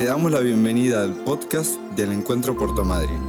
Te 0.00 0.06
damos 0.06 0.32
la 0.32 0.40
bienvenida 0.40 1.02
al 1.02 1.12
podcast 1.12 1.78
del 1.94 2.12
Encuentro 2.12 2.56
Puerto 2.56 2.82
Madryn. 2.86 3.20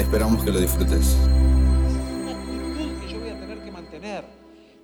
Esperamos 0.00 0.42
que 0.44 0.50
lo 0.50 0.58
disfrutes. 0.58 1.16
una 1.24 2.32
actitud 2.32 3.00
que 3.00 3.12
yo 3.12 3.20
voy 3.20 3.28
a 3.28 3.38
tener 3.38 3.58
que 3.60 3.70
mantener, 3.70 4.24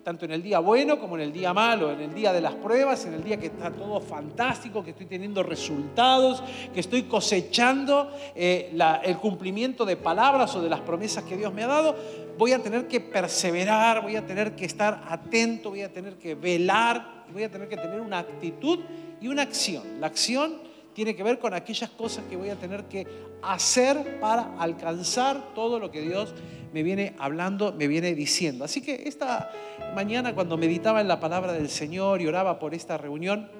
tanto 0.05 0.25
en 0.25 0.31
el 0.31 0.41
día 0.45 0.61
bueno 0.61 1.01
como 1.01 1.17
en 1.17 1.23
el 1.23 1.33
día 1.33 1.53
malo, 1.53 1.91
en 1.91 2.01
el 2.01 2.15
día 2.15 2.33
de 2.33 2.41
las 2.41 2.55
pruebas, 2.55 3.07
en 3.07 3.15
el 3.15 3.25
día 3.25 3.39
que 3.41 3.47
está 3.47 3.73
todo 3.73 4.01
fantástico, 4.01 4.85
que 4.85 4.91
estoy 4.91 5.07
teniendo 5.07 5.43
resultados, 5.43 6.45
que 6.73 6.79
estoy 6.79 7.03
cosechando 7.03 8.09
eh, 8.37 8.71
la- 8.75 8.99
el 8.99 9.17
cumplimiento 9.17 9.85
de 9.85 9.97
palabras 9.97 10.55
o 10.55 10.63
de 10.63 10.71
las 10.71 10.81
promesas 10.83 11.25
que 11.25 11.37
Dios 11.37 11.53
me 11.53 11.65
ha 11.65 11.67
dado. 11.67 11.97
Voy 12.39 12.53
a 12.53 12.63
tener 12.63 12.87
que 12.87 13.01
perseverar, 13.01 14.01
voy 14.03 14.15
a 14.15 14.25
tener 14.25 14.55
que 14.55 14.65
estar 14.65 15.03
atento, 15.09 15.71
voy 15.71 15.83
a 15.83 15.93
tener 15.93 16.19
que 16.19 16.37
velar, 16.37 17.25
voy 17.33 17.43
a 17.43 17.51
tener 17.51 17.69
que 17.69 17.77
tener 17.77 18.01
una 18.01 18.21
actitud 18.21 18.79
y 19.21 19.27
una 19.27 19.43
acción. 19.43 19.83
La 20.01 20.07
acción 20.07 20.65
tiene 20.97 21.15
que 21.15 21.23
ver 21.23 21.39
con 21.39 21.53
aquellas 21.53 21.91
cosas 21.91 22.25
que 22.25 22.39
voy 22.39 22.49
a 22.49 22.57
tener 22.57 22.85
que 22.85 23.07
hacer 23.43 24.19
para 24.19 24.59
alcanzar 24.59 25.53
todo 25.55 25.79
lo 25.79 25.91
que 25.91 26.01
Dios 26.01 26.33
me 26.73 26.83
viene 26.83 27.15
hablando, 27.19 27.75
me 27.75 27.87
viene 27.87 28.15
diciendo. 28.15 28.65
Así 28.65 28.81
que 28.81 29.03
esta 29.05 29.53
mañana 29.95 30.35
cuando 30.35 30.57
meditaba 30.57 31.03
en 31.03 31.09
la 31.09 31.21
palabra 31.21 31.53
del 31.53 31.69
Señor 31.69 32.23
y 32.23 32.27
oraba 32.27 32.59
por 32.59 32.73
esta 32.73 32.97
reunión, 32.97 33.51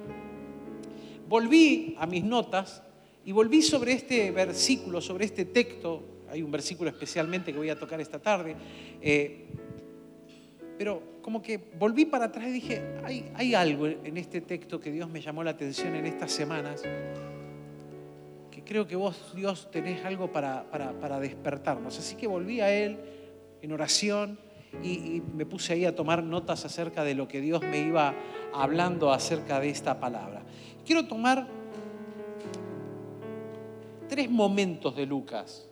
volví 1.29 1.95
a 1.99 2.07
mis 2.07 2.25
notas 2.25 2.83
y 3.27 3.33
volví 3.33 3.61
sobre 3.61 3.93
este 3.93 4.31
versículo, 4.31 5.03
sobre 5.03 5.27
este 5.27 5.45
texto. 5.45 6.05
Hay 6.31 6.41
un 6.43 6.51
versículo 6.51 6.89
especialmente 6.89 7.53
que 7.53 7.59
voy 7.59 7.69
a 7.69 7.79
tocar 7.79 8.01
esta 8.01 8.19
tarde. 8.19 8.57
eh, 9.03 9.45
pero 10.79 11.16
como 11.27 11.43
que 11.43 11.59
volví 11.77 12.05
para 12.05 12.27
atrás 12.27 12.47
y 12.47 12.53
dije, 12.53 12.81
hay, 13.35 13.53
algo 13.57 13.89
en 13.89 14.17
este 14.17 14.43
texto 14.43 14.79
que 14.79 14.93
Dios 14.93 15.11
me 15.11 15.21
llamó 15.21 15.43
la 15.43 15.51
atención 15.51 15.97
en 15.97 16.07
estas 16.07 16.31
semanas, 16.31 16.85
que 18.49 18.63
creo 18.63 18.87
que 18.87 18.95
vos, 18.95 19.33
Dios, 19.35 19.69
tenés 19.73 20.05
algo 20.05 20.31
para, 20.31 21.19
despertarnos. 21.21 21.99
Así 21.99 22.15
que 22.15 22.29
volví 22.29 22.61
a 22.61 22.73
Él 22.73 23.01
en 23.61 23.73
oración 23.73 24.39
y 24.85 25.21
me 25.35 25.45
puse 25.45 25.73
ahí 25.73 25.85
a 25.85 25.97
tomar 25.97 26.23
notas 26.23 26.65
acerca 26.65 27.03
de 27.03 27.17
lo 27.17 27.27
que 27.27 27.41
Dios 27.41 27.61
me 27.61 27.79
iba 27.81 28.15
hablando 28.55 29.13
acerca 29.13 29.59
de 29.59 29.71
esta 29.71 29.99
palabra. 29.99 30.45
Quiero 30.85 31.09
tomar 31.09 31.49
tres 34.09 34.31
momentos 34.31 34.95
de 34.95 35.07
Lucas 35.07 35.67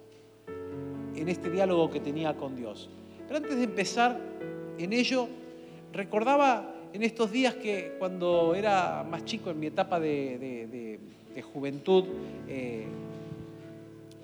en 1.15 1.29
este 1.29 1.49
diálogo 1.49 1.93
que 1.93 2.01
tenía 2.01 2.37
con 2.37 2.57
Dios. 2.57 2.91
Pero 3.29 3.37
antes 3.37 3.57
de 3.57 3.63
empezar 3.63 4.19
en 4.79 4.93
ello, 4.93 5.29
recordaba 5.95 6.75
en 6.93 7.03
estos 7.03 7.31
días 7.33 7.55
que 7.55 7.97
cuando 7.99 8.55
era 8.55 9.05
más 9.09 9.25
chico, 9.25 9.51
en 9.51 9.59
mi 9.61 9.67
etapa 9.69 9.99
de, 9.99 10.99
juventud, 11.53 12.05
eh, 12.49 12.87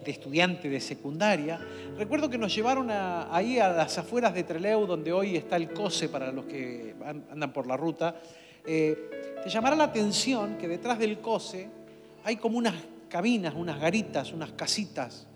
de 0.05 0.11
estudiante 0.11 0.69
de 0.69 0.81
secundaria, 0.81 1.59
recuerdo 1.99 2.29
que 2.31 2.39
nos 2.39 2.55
llevaron 2.55 2.89
ahí 2.91 3.59
a 3.59 3.69
las 3.69 3.99
afueras 3.99 4.35
de 4.35 4.45
Trelew, 4.45 4.87
donde 4.87 5.13
hoy 5.13 5.37
está 5.37 5.57
el 5.57 5.73
COSE 5.73 6.09
para 6.09 6.33
los 6.33 6.45
que 6.47 6.95
an- 7.05 7.25
andan 7.31 7.53
por 7.53 7.67
la 7.67 7.77
ruta. 7.77 8.17
Eh, 8.67 9.39
te 9.43 9.49
llamará 9.51 9.75
la 9.77 9.85
atención 9.85 10.57
que 10.59 10.69
detrás 10.69 10.99
del 10.99 11.19
COSE 11.19 11.69
hay 12.25 12.37
como 12.37 12.59
unas 12.59 12.75
cabinas, 13.09 13.55
unas 13.57 13.81
garitas, 13.81 14.33
unas 14.33 14.53
casitas, 14.53 15.27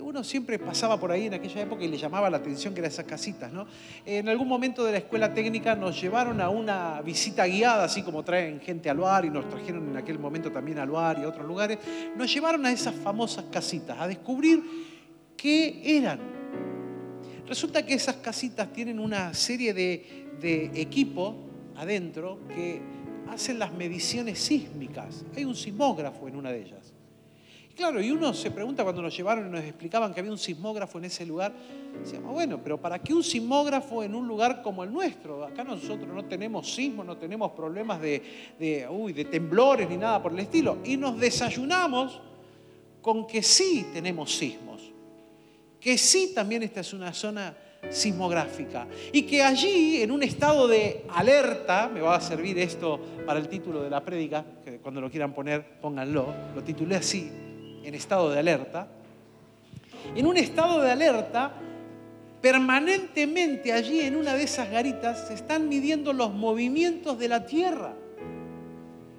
uno 0.00 0.24
siempre 0.24 0.58
pasaba 0.58 0.98
por 0.98 1.12
ahí 1.12 1.26
en 1.26 1.34
aquella 1.34 1.62
época 1.62 1.84
y 1.84 1.88
le 1.88 1.96
llamaba 1.96 2.30
la 2.30 2.38
atención 2.38 2.74
que 2.74 2.80
eran 2.80 2.90
esas 2.90 3.04
casitas. 3.04 3.52
¿no? 3.52 3.66
En 4.04 4.28
algún 4.28 4.48
momento 4.48 4.84
de 4.84 4.92
la 4.92 4.98
escuela 4.98 5.32
técnica 5.32 5.74
nos 5.74 6.00
llevaron 6.00 6.40
a 6.40 6.48
una 6.48 7.00
visita 7.02 7.46
guiada, 7.46 7.84
así 7.84 8.02
como 8.02 8.22
traen 8.22 8.60
gente 8.60 8.90
al 8.90 8.96
lugar 8.96 9.24
y 9.24 9.30
nos 9.30 9.48
trajeron 9.48 9.88
en 9.88 9.96
aquel 9.96 10.18
momento 10.18 10.50
también 10.50 10.78
al 10.78 10.88
lugar 10.88 11.18
y 11.18 11.24
a 11.24 11.28
otros 11.28 11.46
lugares, 11.46 11.78
nos 12.16 12.32
llevaron 12.32 12.64
a 12.66 12.72
esas 12.72 12.94
famosas 12.94 13.46
casitas, 13.50 13.98
a 13.98 14.06
descubrir 14.06 14.62
qué 15.36 15.80
eran. 15.84 16.20
Resulta 17.46 17.84
que 17.84 17.94
esas 17.94 18.16
casitas 18.16 18.72
tienen 18.72 19.00
una 19.00 19.34
serie 19.34 19.74
de, 19.74 20.28
de 20.40 20.70
equipo 20.80 21.36
adentro 21.76 22.40
que 22.48 22.80
hacen 23.28 23.58
las 23.58 23.72
mediciones 23.72 24.38
sísmicas. 24.38 25.24
Hay 25.36 25.44
un 25.44 25.54
sismógrafo 25.54 26.28
en 26.28 26.36
una 26.36 26.50
de 26.50 26.62
ellas. 26.62 26.89
Claro, 27.80 28.02
y 28.02 28.10
uno 28.10 28.34
se 28.34 28.50
pregunta 28.50 28.82
cuando 28.82 29.00
nos 29.00 29.16
llevaron 29.16 29.46
y 29.46 29.50
nos 29.50 29.64
explicaban 29.64 30.12
que 30.12 30.20
había 30.20 30.30
un 30.30 30.36
sismógrafo 30.36 30.98
en 30.98 31.06
ese 31.06 31.24
lugar, 31.24 31.50
decíamos, 31.98 32.30
bueno, 32.30 32.60
pero 32.62 32.78
¿para 32.78 32.98
qué 32.98 33.14
un 33.14 33.24
sismógrafo 33.24 34.02
en 34.02 34.14
un 34.14 34.28
lugar 34.28 34.60
como 34.60 34.84
el 34.84 34.92
nuestro? 34.92 35.42
Acá 35.46 35.64
nosotros 35.64 36.06
no 36.14 36.26
tenemos 36.26 36.74
sismos, 36.74 37.06
no 37.06 37.16
tenemos 37.16 37.52
problemas 37.52 37.98
de, 38.02 38.22
de, 38.58 38.86
uy, 38.86 39.14
de 39.14 39.24
temblores 39.24 39.88
ni 39.88 39.96
nada 39.96 40.22
por 40.22 40.32
el 40.32 40.40
estilo. 40.40 40.76
Y 40.84 40.98
nos 40.98 41.18
desayunamos 41.18 42.20
con 43.00 43.26
que 43.26 43.42
sí 43.42 43.86
tenemos 43.94 44.36
sismos, 44.36 44.82
que 45.80 45.96
sí 45.96 46.32
también 46.34 46.62
esta 46.62 46.80
es 46.80 46.92
una 46.92 47.14
zona 47.14 47.56
sismográfica 47.88 48.88
y 49.10 49.22
que 49.22 49.42
allí 49.42 50.02
en 50.02 50.10
un 50.10 50.22
estado 50.22 50.68
de 50.68 51.06
alerta, 51.08 51.88
me 51.88 52.02
va 52.02 52.16
a 52.16 52.20
servir 52.20 52.58
esto 52.58 53.00
para 53.24 53.40
el 53.40 53.48
título 53.48 53.82
de 53.82 53.88
la 53.88 54.04
prédica, 54.04 54.44
que 54.62 54.80
cuando 54.80 55.00
lo 55.00 55.10
quieran 55.10 55.32
poner 55.32 55.80
pónganlo, 55.80 56.26
lo 56.54 56.62
titulé 56.62 56.96
así, 56.96 57.48
en 57.84 57.94
estado 57.94 58.30
de 58.30 58.38
alerta, 58.38 58.88
en 60.14 60.26
un 60.26 60.36
estado 60.36 60.80
de 60.80 60.90
alerta, 60.90 61.52
permanentemente 62.40 63.72
allí 63.72 64.00
en 64.00 64.16
una 64.16 64.34
de 64.34 64.44
esas 64.44 64.70
garitas 64.70 65.28
se 65.28 65.34
están 65.34 65.68
midiendo 65.68 66.12
los 66.12 66.32
movimientos 66.32 67.18
de 67.18 67.28
la 67.28 67.44
Tierra. 67.46 67.94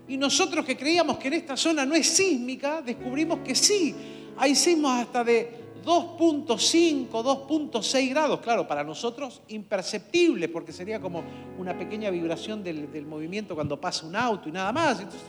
Y 0.08 0.18
nosotros 0.18 0.66
que 0.66 0.76
creíamos 0.76 1.18
que 1.18 1.28
en 1.28 1.36
esta 1.36 1.56
zona 1.56 1.86
no 1.86 1.96
es 1.96 2.08
sísmica, 2.08 2.82
descubrimos 2.82 3.40
que 3.40 3.56
sí, 3.56 3.96
hay 4.38 4.56
sismos 4.56 4.92
hasta 5.00 5.24
de 5.24 5.61
2.5, 5.84 7.10
2.6 7.10 8.10
grados. 8.10 8.40
Claro, 8.42 8.68
para 8.68 8.84
nosotros 8.84 9.42
imperceptible, 9.48 10.48
porque 10.48 10.72
sería 10.72 11.00
como 11.00 11.24
una 11.58 11.78
pequeña 11.78 12.10
vibración 12.10 12.64
del, 12.64 13.06
movimiento 13.06 13.56
cuando 13.56 13.80
pasa 13.80 14.06
un 14.06 14.16
auto 14.16 14.50
y 14.50 14.52
nada 14.52 14.72
más. 14.72 15.00
Entonces 15.00 15.22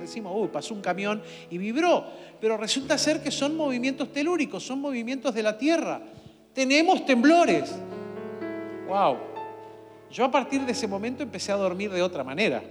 decimos, 0.00 0.32
uy, 0.34 0.48
pasó 0.48 0.74
un 0.74 0.80
camión 0.80 1.22
y 1.50 1.58
vibró. 1.58 2.04
Pero 2.40 2.56
resulta 2.56 2.96
ser 2.96 3.22
que 3.22 3.30
son 3.30 3.56
movimientos 3.56 4.12
telúricos, 4.12 4.64
son 4.64 4.80
movimientos 4.80 5.34
de 5.34 5.42
la 5.42 5.58
Tierra. 5.58 6.00
Tenemos 6.52 7.04
temblores. 7.04 7.74
¡Wow! 8.88 9.16
Yo 10.10 10.24
a 10.24 10.30
partir 10.30 10.62
de 10.62 10.72
ese 10.72 10.86
momento 10.86 11.22
empecé 11.22 11.52
a 11.52 11.56
dormir 11.56 11.90
de 11.90 12.02
otra 12.02 12.24
manera. 12.24 12.62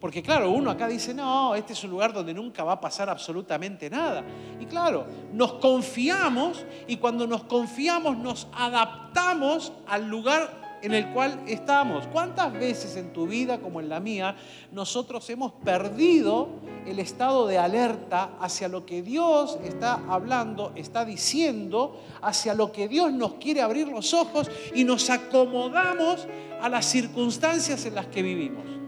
Porque 0.00 0.22
claro, 0.22 0.50
uno 0.50 0.70
acá 0.70 0.88
dice, 0.88 1.12
no, 1.12 1.54
este 1.54 1.74
es 1.74 1.84
un 1.84 1.90
lugar 1.90 2.12
donde 2.12 2.32
nunca 2.32 2.64
va 2.64 2.72
a 2.72 2.80
pasar 2.80 3.10
absolutamente 3.10 3.90
nada. 3.90 4.24
Y 4.58 4.64
claro, 4.64 5.04
nos 5.34 5.54
confiamos 5.54 6.64
y 6.88 6.96
cuando 6.96 7.26
nos 7.26 7.44
confiamos 7.44 8.16
nos 8.16 8.48
adaptamos 8.54 9.72
al 9.86 10.08
lugar 10.08 10.58
en 10.82 10.94
el 10.94 11.08
cual 11.08 11.38
estamos. 11.46 12.06
¿Cuántas 12.06 12.50
veces 12.54 12.96
en 12.96 13.12
tu 13.12 13.26
vida 13.26 13.58
como 13.58 13.80
en 13.80 13.90
la 13.90 14.00
mía 14.00 14.36
nosotros 14.72 15.28
hemos 15.28 15.52
perdido 15.52 16.48
el 16.86 16.98
estado 16.98 17.46
de 17.46 17.58
alerta 17.58 18.30
hacia 18.40 18.68
lo 18.68 18.86
que 18.86 19.02
Dios 19.02 19.58
está 19.62 20.00
hablando, 20.08 20.72
está 20.76 21.04
diciendo, 21.04 22.00
hacia 22.22 22.54
lo 22.54 22.72
que 22.72 22.88
Dios 22.88 23.12
nos 23.12 23.34
quiere 23.34 23.60
abrir 23.60 23.88
los 23.88 24.14
ojos 24.14 24.50
y 24.74 24.84
nos 24.84 25.10
acomodamos 25.10 26.26
a 26.62 26.70
las 26.70 26.86
circunstancias 26.86 27.84
en 27.84 27.94
las 27.94 28.06
que 28.06 28.22
vivimos? 28.22 28.79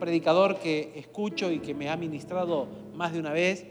Predicador 0.00 0.58
que 0.58 0.92
escucho 0.96 1.52
y 1.52 1.60
que 1.60 1.74
me 1.74 1.88
ha 1.88 1.96
ministrado 1.96 2.66
más 2.94 3.12
de 3.12 3.20
una 3.20 3.32
vez, 3.32 3.64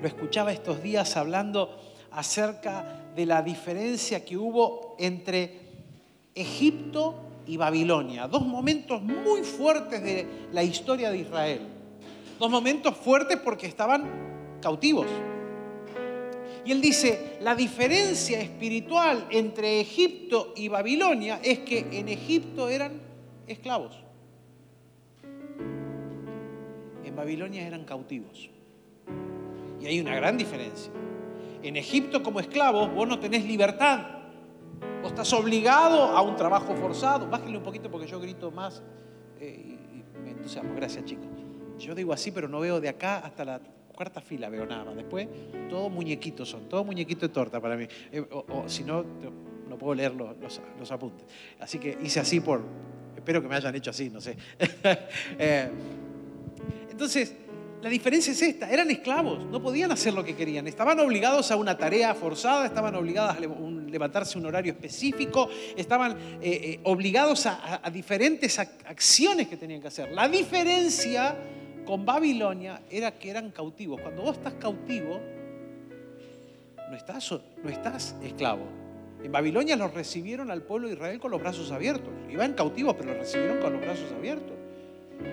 lo 0.00 0.06
escuchaba 0.06 0.52
estos 0.52 0.82
días 0.82 1.16
hablando 1.16 1.76
acerca 2.12 3.04
de 3.14 3.26
la 3.26 3.42
diferencia 3.42 4.24
que 4.24 4.36
hubo 4.36 4.94
entre 4.98 5.68
Egipto 6.34 7.16
y 7.46 7.56
Babilonia, 7.56 8.28
dos 8.28 8.46
momentos 8.46 9.02
muy 9.02 9.42
fuertes 9.42 10.02
de 10.02 10.26
la 10.52 10.62
historia 10.62 11.10
de 11.10 11.18
Israel, 11.18 11.60
dos 12.38 12.50
momentos 12.50 12.96
fuertes 12.96 13.38
porque 13.38 13.66
estaban 13.66 14.58
cautivos. 14.62 15.06
Y 16.64 16.72
él 16.72 16.80
dice, 16.80 17.38
la 17.40 17.54
diferencia 17.54 18.40
espiritual 18.40 19.26
entre 19.30 19.80
Egipto 19.80 20.52
y 20.54 20.68
Babilonia 20.68 21.40
es 21.42 21.60
que 21.60 21.86
en 21.92 22.08
Egipto 22.08 22.68
eran 22.68 23.07
esclavos. 23.48 23.98
En 27.04 27.16
Babilonia 27.16 27.66
eran 27.66 27.84
cautivos. 27.84 28.50
Y 29.80 29.86
hay 29.86 30.00
una 30.00 30.14
gran 30.14 30.36
diferencia. 30.36 30.92
En 31.62 31.76
Egipto 31.76 32.22
como 32.22 32.40
esclavos 32.40 32.92
vos 32.94 33.08
no 33.08 33.18
tenés 33.18 33.44
libertad. 33.44 34.06
Vos 35.02 35.10
estás 35.12 35.32
obligado 35.32 36.02
a 36.04 36.20
un 36.22 36.36
trabajo 36.36 36.74
forzado. 36.76 37.28
Bájenle 37.28 37.58
un 37.58 37.64
poquito 37.64 37.90
porque 37.90 38.06
yo 38.06 38.20
grito 38.20 38.50
más. 38.50 38.82
eh, 39.40 39.76
y, 39.94 40.18
me 40.20 40.30
entusiasmo. 40.32 40.74
Gracias 40.74 41.04
chicos. 41.04 41.26
Yo 41.78 41.94
digo 41.94 42.12
así, 42.12 42.32
pero 42.32 42.48
no 42.48 42.58
veo 42.60 42.80
de 42.80 42.88
acá 42.88 43.18
hasta 43.18 43.44
la 43.44 43.60
cuarta 43.94 44.20
fila, 44.20 44.48
veo 44.48 44.66
nada 44.66 44.84
más. 44.84 44.96
Después, 44.96 45.28
todos 45.68 45.90
muñequitos 45.90 46.48
son, 46.48 46.68
todos 46.68 46.84
muñequitos 46.84 47.22
de 47.22 47.28
torta 47.28 47.60
para 47.60 47.76
mí. 47.76 47.86
Eh, 48.12 48.24
o, 48.30 48.68
si 48.68 48.82
no, 48.84 49.04
no 49.68 49.78
puedo 49.78 49.94
leer 49.94 50.14
los, 50.14 50.36
los- 50.38 50.60
los 50.78 50.90
apuntes. 50.92 51.26
Así 51.60 51.78
que 51.78 51.96
hice 52.02 52.18
así 52.20 52.40
por, 52.40 52.62
espero 53.28 53.42
que 53.42 53.48
me 53.48 53.56
hayan 53.56 53.74
hecho 53.74 53.90
así, 53.90 54.08
no 54.08 54.22
sé. 54.22 54.36
Eh, 55.38 55.68
entonces, 56.90 57.34
La 57.82 57.90
diferencia 57.90 58.32
es 58.32 58.42
esta, 58.42 58.68
eran 58.68 58.90
esclavos, 58.90 59.44
no 59.44 59.62
podían 59.62 59.92
hacer 59.92 60.12
lo 60.12 60.24
que 60.24 60.34
querían, 60.34 60.66
estaban 60.66 60.98
obligados 60.98 61.52
a 61.52 61.56
una 61.56 61.78
tarea 61.78 62.12
forzada, 62.12 62.66
estaban 62.66 62.96
obligados 62.96 63.36
a 63.36 63.40
levantarse 63.40 64.36
un 64.36 64.46
horario 64.46 64.72
específico, 64.72 65.48
estaban 65.76 66.12
eh, 66.12 66.18
eh, 66.42 66.80
obligados 66.82 67.46
a, 67.46 67.80
diferentes 67.92 68.58
acciones 68.58 69.46
que 69.46 69.56
tenían 69.56 69.80
que 69.80 69.88
hacer. 69.88 70.10
La 70.10 70.28
diferencia 70.28 71.36
con 71.84 72.04
Babilonia 72.04 72.80
era 72.90 73.12
que 73.12 73.30
eran 73.30 73.52
cautivos. 73.52 74.00
Cuando 74.00 74.22
vos 74.22 74.38
estás 74.38 74.54
cautivo, 74.54 75.20
no 76.90 76.96
estás, 76.96 77.30
no 77.30 77.68
estás 77.70 78.16
esclavo. 78.24 78.87
En 79.22 79.32
Babilonia 79.32 79.76
los 79.76 79.92
recibieron 79.94 80.50
al 80.50 80.62
pueblo 80.62 80.88
de 80.88 80.94
Israel 80.94 81.18
con 81.18 81.30
los 81.30 81.40
brazos 81.40 81.72
abiertos. 81.72 82.12
Iban 82.30 82.54
cautivos, 82.54 82.94
pero 82.96 83.10
los 83.10 83.18
recibieron 83.18 83.58
con 83.58 83.72
los 83.72 83.82
brazos 83.82 84.12
abiertos. 84.12 84.56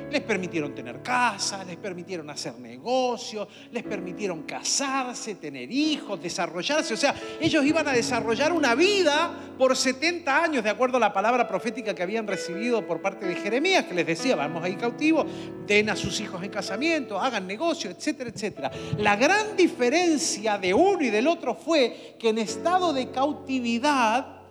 Les 0.10 0.22
permitieron 0.22 0.74
tener 0.74 1.02
casa, 1.02 1.64
les 1.64 1.78
permitieron 1.78 2.30
hacer 2.30 2.58
negocios, 2.60 3.48
les 3.72 3.84
permitieron 3.84 4.44
casarse, 4.44 5.36
tener 5.36 5.72
hijos, 5.72 6.22
desarrollarse. 6.22 6.94
O 6.94 6.98
sea, 6.98 7.14
ellos 7.40 7.64
iban 7.66 7.88
a 7.88 7.92
desarrollar 7.92 8.52
una 8.52 8.76
vida 8.76 9.34
por 9.58 9.76
70 9.76 10.44
años, 10.44 10.64
de 10.64 10.70
acuerdo 10.70 10.98
a 10.98 11.00
la 11.00 11.14
palabra 11.14 11.48
profética 11.48 11.94
que 11.94 12.02
habían 12.02 12.28
recibido 12.28 12.86
por 12.86 13.02
parte 13.02 13.26
de 13.28 13.36
Jeremías, 13.36 13.86
que 13.86 13.94
les 13.94 14.08
decía, 14.08 14.36
vamos 14.36 14.64
a 14.64 14.70
ir 14.70 14.78
cautivos, 14.78 15.26
den 15.68 15.90
a 15.90 15.96
sus 15.96 16.20
hijos 16.20 16.42
en 16.44 16.50
casamiento, 16.50 17.20
hagan 17.20 17.46
negocios, 17.46 17.96
etcétera, 17.96 18.30
etcétera. 18.30 18.72
La 18.98 19.16
gran 19.16 19.56
diferencia 19.56 20.58
de 20.58 20.74
uno 20.74 21.02
y 21.02 21.10
del 21.10 21.28
otro 21.28 21.56
fue 21.56 22.16
que 22.20 22.30
en 22.30 22.38
estado 22.38 22.94
de 22.94 23.12
cautividad 23.12 24.42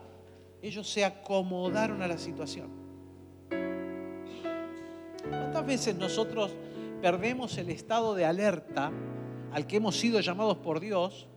ellos 0.62 0.88
se 0.88 1.04
acomodaron 1.04 2.02
a 2.02 2.08
la 2.08 2.19
situación. 2.19 2.83
¿Cuántas 5.54 5.72
veces 5.72 5.94
nosotros 5.94 6.50
perdemos 7.00 7.56
el 7.58 7.70
estado 7.70 8.16
de 8.16 8.24
alerta 8.24 8.90
al 9.52 9.68
que 9.68 9.76
hemos 9.76 9.96
sido 9.96 10.18
llamados 10.18 10.56
por 10.56 10.80
Dios 10.80 11.28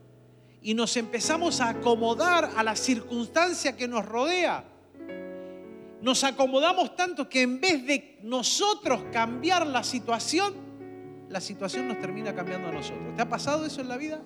y 0.64 0.74
nos 0.74 0.98
empezamos 0.98 1.62
a 1.62 1.70
acomodar 1.70 2.50
a 2.58 2.64
la 2.64 2.76
circunstancia 2.76 3.78
que 3.78 3.88
nos 3.88 4.04
rodea? 4.04 4.66
Nos 6.02 6.24
acomodamos 6.24 6.96
tanto 6.96 7.30
que 7.30 7.44
en 7.44 7.62
vez 7.62 7.86
de 7.86 8.18
nosotros 8.24 9.04
cambiar 9.12 9.68
la 9.68 9.84
situación, 9.84 10.56
la 11.30 11.40
situación 11.40 11.88
nos 11.88 12.00
termina 12.00 12.34
cambiando 12.34 12.70
a 12.70 12.72
nosotros. 12.72 13.16
¿Te 13.16 13.22
ha 13.22 13.30
pasado 13.30 13.68
eso 13.68 13.82
en 13.82 13.88
la 13.88 13.98
vida? 13.98 14.20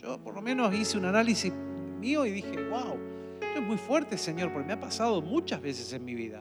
Yo 0.00 0.24
por 0.24 0.34
lo 0.34 0.40
menos 0.40 0.74
hice 0.74 0.96
un 0.96 1.04
análisis 1.04 1.52
mío 2.00 2.24
y 2.24 2.30
dije, 2.30 2.66
wow, 2.70 2.96
esto 3.42 3.60
es 3.60 3.62
muy 3.62 3.76
fuerte, 3.76 4.16
Señor, 4.16 4.54
porque 4.54 4.68
me 4.68 4.72
ha 4.72 4.80
pasado 4.80 5.20
muchas 5.20 5.60
veces 5.60 5.92
en 5.92 6.02
mi 6.02 6.14
vida. 6.14 6.40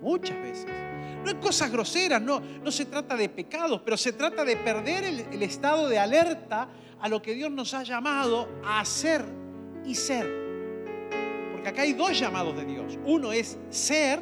Muchas 0.00 0.40
veces. 0.42 0.66
No 1.24 1.30
hay 1.30 1.36
cosas 1.36 1.70
groseras, 1.70 2.22
no, 2.22 2.40
no 2.40 2.70
se 2.70 2.84
trata 2.84 3.16
de 3.16 3.28
pecados, 3.28 3.82
pero 3.84 3.96
se 3.96 4.12
trata 4.12 4.44
de 4.44 4.56
perder 4.56 5.04
el, 5.04 5.20
el 5.32 5.42
estado 5.42 5.88
de 5.88 5.98
alerta 5.98 6.68
a 7.00 7.08
lo 7.08 7.20
que 7.20 7.34
Dios 7.34 7.50
nos 7.50 7.74
ha 7.74 7.82
llamado 7.82 8.48
a 8.64 8.80
hacer 8.80 9.24
y 9.84 9.94
ser. 9.94 10.26
Porque 11.52 11.68
acá 11.68 11.82
hay 11.82 11.92
dos 11.92 12.18
llamados 12.18 12.56
de 12.56 12.64
Dios. 12.64 12.98
Uno 13.04 13.32
es 13.32 13.58
ser 13.70 14.20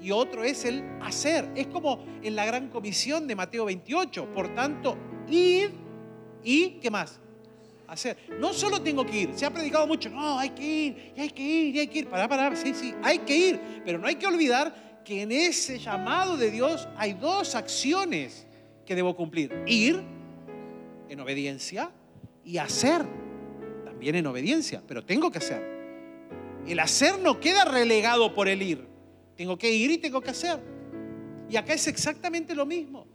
y 0.00 0.10
otro 0.10 0.42
es 0.42 0.64
el 0.64 0.84
hacer. 1.00 1.50
Es 1.54 1.68
como 1.68 2.04
en 2.22 2.34
la 2.34 2.44
gran 2.44 2.68
comisión 2.68 3.26
de 3.26 3.36
Mateo 3.36 3.64
28. 3.66 4.32
Por 4.32 4.54
tanto, 4.54 4.96
id 5.28 5.70
y 6.42 6.70
¿qué 6.80 6.90
más? 6.90 7.20
Hacer. 7.88 8.16
No 8.38 8.52
solo 8.52 8.80
tengo 8.80 9.04
que 9.04 9.20
ir, 9.20 9.30
se 9.34 9.44
ha 9.44 9.50
predicado 9.50 9.86
mucho, 9.86 10.08
no, 10.08 10.38
hay 10.38 10.50
que 10.50 10.62
ir, 10.64 11.12
y 11.16 11.20
hay 11.20 11.30
que 11.30 11.42
ir, 11.42 11.74
y 11.76 11.78
hay 11.80 11.86
que 11.88 11.98
ir, 12.00 12.08
para, 12.08 12.26
para, 12.28 12.56
sí, 12.56 12.72
sí, 12.74 12.94
hay 13.02 13.18
que 13.18 13.36
ir, 13.36 13.60
pero 13.84 13.98
no 13.98 14.06
hay 14.06 14.14
que 14.14 14.26
olvidar 14.26 15.02
que 15.04 15.22
en 15.22 15.32
ese 15.32 15.78
llamado 15.78 16.36
de 16.36 16.50
Dios 16.50 16.88
hay 16.96 17.12
dos 17.12 17.54
acciones 17.54 18.46
que 18.86 18.94
debo 18.94 19.14
cumplir. 19.14 19.52
Ir 19.66 20.02
en 21.08 21.20
obediencia 21.20 21.90
y 22.44 22.58
hacer 22.58 23.04
también 23.84 24.14
en 24.14 24.26
obediencia, 24.26 24.82
pero 24.86 25.04
tengo 25.04 25.30
que 25.30 25.38
hacer. 25.38 25.62
El 26.66 26.78
hacer 26.78 27.18
no 27.18 27.40
queda 27.40 27.64
relegado 27.64 28.34
por 28.34 28.48
el 28.48 28.62
ir. 28.62 28.86
Tengo 29.36 29.58
que 29.58 29.70
ir 29.70 29.90
y 29.90 29.98
tengo 29.98 30.20
que 30.20 30.30
hacer. 30.30 30.60
Y 31.50 31.56
acá 31.56 31.74
es 31.74 31.86
exactamente 31.86 32.54
lo 32.54 32.64
mismo. 32.64 33.06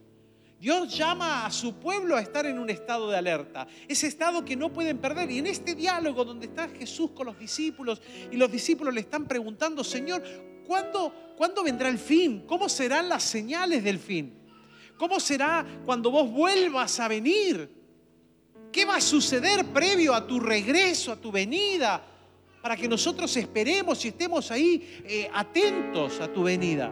Dios 0.59 0.97
llama 0.97 1.45
a 1.45 1.51
su 1.51 1.75
pueblo 1.75 2.15
a 2.15 2.21
estar 2.21 2.47
en 2.47 2.57
un 2.57 2.69
estado 2.69 3.11
de 3.11 3.17
alerta, 3.17 3.67
ese 3.87 4.07
estado 4.07 4.43
que 4.43 4.55
no 4.55 4.73
pueden 4.73 4.97
perder. 4.97 5.29
Y 5.29 5.37
en 5.37 5.47
este 5.47 5.75
diálogo 5.75 6.25
donde 6.25 6.47
está 6.47 6.67
Jesús 6.69 7.11
con 7.11 7.27
los 7.27 7.37
discípulos 7.37 8.01
y 8.31 8.37
los 8.37 8.51
discípulos 8.51 8.93
le 8.93 9.01
están 9.01 9.27
preguntando, 9.27 9.83
Señor, 9.83 10.23
¿cuándo, 10.65 11.35
¿cuándo 11.37 11.63
vendrá 11.63 11.89
el 11.89 11.99
fin? 11.99 12.43
¿Cómo 12.47 12.67
serán 12.69 13.07
las 13.07 13.23
señales 13.23 13.83
del 13.83 13.99
fin? 13.99 14.33
¿Cómo 14.97 15.19
será 15.19 15.63
cuando 15.85 16.09
vos 16.09 16.31
vuelvas 16.31 16.99
a 16.99 17.07
venir? 17.07 17.69
¿Qué 18.71 18.83
va 18.83 18.95
a 18.95 19.01
suceder 19.01 19.63
previo 19.65 20.15
a 20.15 20.25
tu 20.25 20.39
regreso, 20.39 21.11
a 21.11 21.17
tu 21.17 21.31
venida? 21.31 22.03
Para 22.63 22.75
que 22.75 22.87
nosotros 22.87 23.37
esperemos 23.37 24.03
y 24.03 24.07
estemos 24.07 24.49
ahí 24.49 25.01
eh, 25.05 25.29
atentos 25.31 26.19
a 26.19 26.33
tu 26.33 26.43
venida 26.43 26.91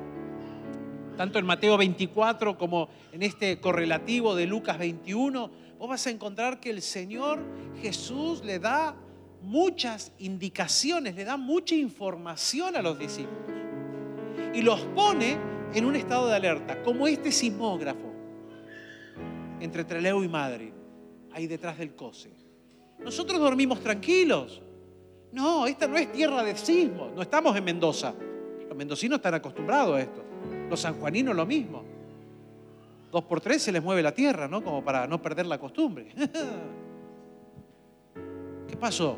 tanto 1.15 1.39
en 1.39 1.45
Mateo 1.45 1.77
24 1.77 2.57
como 2.57 2.89
en 3.11 3.23
este 3.23 3.59
correlativo 3.59 4.35
de 4.35 4.45
Lucas 4.45 4.77
21, 4.77 5.49
vos 5.79 5.89
vas 5.89 6.05
a 6.07 6.09
encontrar 6.09 6.59
que 6.59 6.69
el 6.69 6.81
Señor 6.81 7.39
Jesús 7.81 8.43
le 8.43 8.59
da 8.59 8.95
muchas 9.41 10.11
indicaciones, 10.19 11.15
le 11.15 11.23
da 11.23 11.37
mucha 11.37 11.75
información 11.75 12.75
a 12.75 12.81
los 12.81 12.97
discípulos 12.97 13.55
y 14.53 14.61
los 14.61 14.81
pone 14.95 15.37
en 15.73 15.85
un 15.85 15.95
estado 15.95 16.27
de 16.27 16.35
alerta, 16.35 16.81
como 16.83 17.07
este 17.07 17.31
sismógrafo 17.31 18.13
entre 19.59 19.83
Trelew 19.83 20.23
y 20.23 20.27
Madrid, 20.27 20.71
ahí 21.31 21.47
detrás 21.47 21.77
del 21.77 21.95
COSE. 21.95 22.31
Nosotros 22.99 23.39
dormimos 23.39 23.81
tranquilos. 23.81 24.61
No, 25.31 25.67
esta 25.67 25.87
no 25.87 25.97
es 25.97 26.11
tierra 26.11 26.43
de 26.43 26.55
sismos, 26.55 27.11
no 27.13 27.21
estamos 27.21 27.55
en 27.57 27.63
Mendoza. 27.65 28.13
Los 28.67 28.77
mendocinos 28.77 29.17
están 29.17 29.33
acostumbrados 29.33 29.97
a 29.97 30.01
esto. 30.01 30.23
Los 30.69 30.79
sanjuaninos 30.79 31.35
lo 31.35 31.45
mismo. 31.45 31.83
Dos 33.11 33.23
por 33.23 33.39
tres 33.39 33.61
se 33.61 33.71
les 33.71 33.81
mueve 33.81 34.03
la 34.03 34.13
tierra, 34.13 34.47
¿no? 34.47 34.63
Como 34.63 34.83
para 34.83 35.07
no 35.07 35.21
perder 35.21 35.45
la 35.45 35.57
costumbre. 35.57 36.07
¿Qué 38.67 38.75
pasó? 38.75 39.17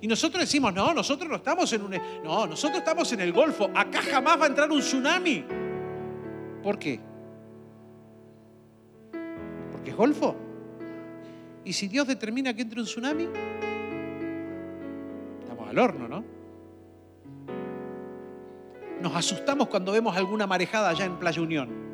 Y 0.00 0.06
nosotros 0.06 0.42
decimos, 0.42 0.72
no, 0.74 0.94
nosotros 0.94 1.28
no 1.28 1.36
estamos 1.36 1.72
en 1.72 1.82
un... 1.82 1.90
No, 2.22 2.46
nosotros 2.46 2.78
estamos 2.78 3.12
en 3.12 3.20
el 3.20 3.32
Golfo. 3.32 3.70
Acá 3.74 4.02
jamás 4.02 4.40
va 4.40 4.44
a 4.44 4.48
entrar 4.48 4.70
un 4.70 4.80
tsunami. 4.80 5.44
¿Por 6.62 6.78
qué? 6.78 7.00
¿Porque 9.72 9.90
es 9.90 9.96
Golfo? 9.96 10.36
¿Y 11.64 11.72
si 11.72 11.88
Dios 11.88 12.06
determina 12.06 12.54
que 12.54 12.62
entre 12.62 12.80
un 12.80 12.86
tsunami? 12.86 13.28
Estamos 15.40 15.68
al 15.68 15.78
horno, 15.78 16.08
¿no? 16.08 16.37
Nos 19.00 19.14
asustamos 19.14 19.68
cuando 19.68 19.92
vemos 19.92 20.16
alguna 20.16 20.46
marejada 20.46 20.88
allá 20.88 21.04
en 21.04 21.18
Playa 21.18 21.40
Unión. 21.40 21.88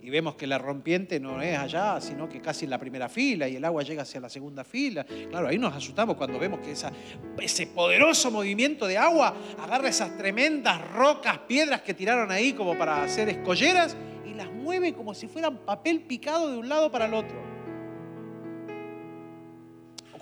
Y 0.00 0.10
vemos 0.10 0.34
que 0.34 0.48
la 0.48 0.58
rompiente 0.58 1.20
no 1.20 1.40
es 1.40 1.56
allá, 1.56 2.00
sino 2.00 2.28
que 2.28 2.40
casi 2.40 2.64
en 2.64 2.70
la 2.70 2.78
primera 2.78 3.08
fila 3.08 3.48
y 3.48 3.56
el 3.56 3.64
agua 3.64 3.82
llega 3.82 4.02
hacia 4.02 4.20
la 4.20 4.28
segunda 4.28 4.64
fila. 4.64 5.04
Claro, 5.04 5.46
ahí 5.46 5.58
nos 5.58 5.74
asustamos 5.74 6.16
cuando 6.16 6.38
vemos 6.40 6.60
que 6.60 6.72
ese 6.72 7.66
poderoso 7.68 8.30
movimiento 8.30 8.86
de 8.86 8.98
agua 8.98 9.34
agarra 9.62 9.88
esas 9.88 10.16
tremendas 10.16 10.80
rocas, 10.90 11.38
piedras 11.46 11.82
que 11.82 11.94
tiraron 11.94 12.32
ahí 12.32 12.52
como 12.52 12.76
para 12.76 13.02
hacer 13.04 13.28
escolleras 13.28 13.96
y 14.26 14.34
las 14.34 14.50
mueve 14.50 14.92
como 14.92 15.14
si 15.14 15.28
fueran 15.28 15.58
papel 15.58 16.00
picado 16.00 16.50
de 16.50 16.58
un 16.58 16.68
lado 16.68 16.90
para 16.90 17.06
el 17.06 17.14
otro 17.14 17.51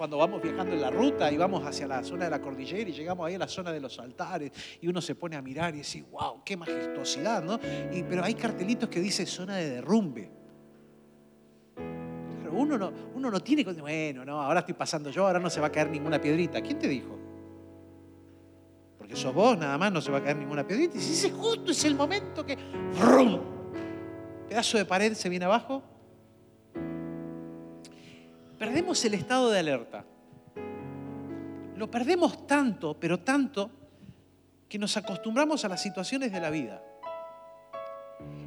cuando 0.00 0.16
vamos 0.16 0.40
viajando 0.40 0.74
en 0.74 0.80
la 0.80 0.88
ruta 0.88 1.30
y 1.30 1.36
vamos 1.36 1.62
hacia 1.62 1.86
la 1.86 2.02
zona 2.02 2.24
de 2.24 2.30
la 2.30 2.40
cordillera 2.40 2.88
y 2.88 2.92
llegamos 2.94 3.26
ahí 3.26 3.34
a 3.34 3.38
la 3.38 3.46
zona 3.46 3.70
de 3.70 3.80
los 3.80 3.98
altares 3.98 4.50
y 4.80 4.88
uno 4.88 4.98
se 5.02 5.14
pone 5.14 5.36
a 5.36 5.42
mirar 5.42 5.74
y 5.74 5.80
dice, 5.80 6.02
wow, 6.10 6.42
qué 6.42 6.56
majestuosidad, 6.56 7.44
¿no? 7.44 7.60
Y, 7.92 8.02
pero 8.04 8.24
hay 8.24 8.32
cartelitos 8.32 8.88
que 8.88 8.98
dice 8.98 9.26
zona 9.26 9.56
de 9.56 9.68
derrumbe. 9.68 10.30
Pero 11.76 12.50
uno 12.54 12.78
no, 12.78 12.90
uno 13.14 13.30
no 13.30 13.40
tiene, 13.40 13.62
bueno, 13.62 14.24
no, 14.24 14.40
ahora 14.40 14.60
estoy 14.60 14.72
pasando 14.72 15.10
yo, 15.10 15.26
ahora 15.26 15.38
no 15.38 15.50
se 15.50 15.60
va 15.60 15.66
a 15.66 15.70
caer 15.70 15.90
ninguna 15.90 16.18
piedrita. 16.18 16.62
¿Quién 16.62 16.78
te 16.78 16.88
dijo? 16.88 17.18
Porque 18.96 19.16
sos 19.16 19.34
vos, 19.34 19.58
nada 19.58 19.76
más 19.76 19.92
no 19.92 20.00
se 20.00 20.10
va 20.10 20.16
a 20.16 20.22
caer 20.22 20.38
ninguna 20.38 20.66
piedrita. 20.66 20.96
Y 20.96 21.00
si 21.02 21.12
ese 21.12 21.30
justo 21.30 21.72
es 21.72 21.84
el 21.84 21.94
momento 21.94 22.46
que, 22.46 22.56
¡rum! 23.02 23.38
Pedazo 24.48 24.78
de 24.78 24.86
pared 24.86 25.12
se 25.12 25.28
viene 25.28 25.44
abajo 25.44 25.82
perdemos 28.60 29.02
el 29.06 29.14
estado 29.14 29.50
de 29.50 29.58
alerta. 29.58 30.04
Lo 31.76 31.90
perdemos 31.90 32.46
tanto, 32.46 32.94
pero 33.00 33.20
tanto, 33.20 33.70
que 34.68 34.78
nos 34.78 34.98
acostumbramos 34.98 35.64
a 35.64 35.68
las 35.68 35.82
situaciones 35.82 36.30
de 36.30 36.40
la 36.40 36.50
vida. 36.50 36.84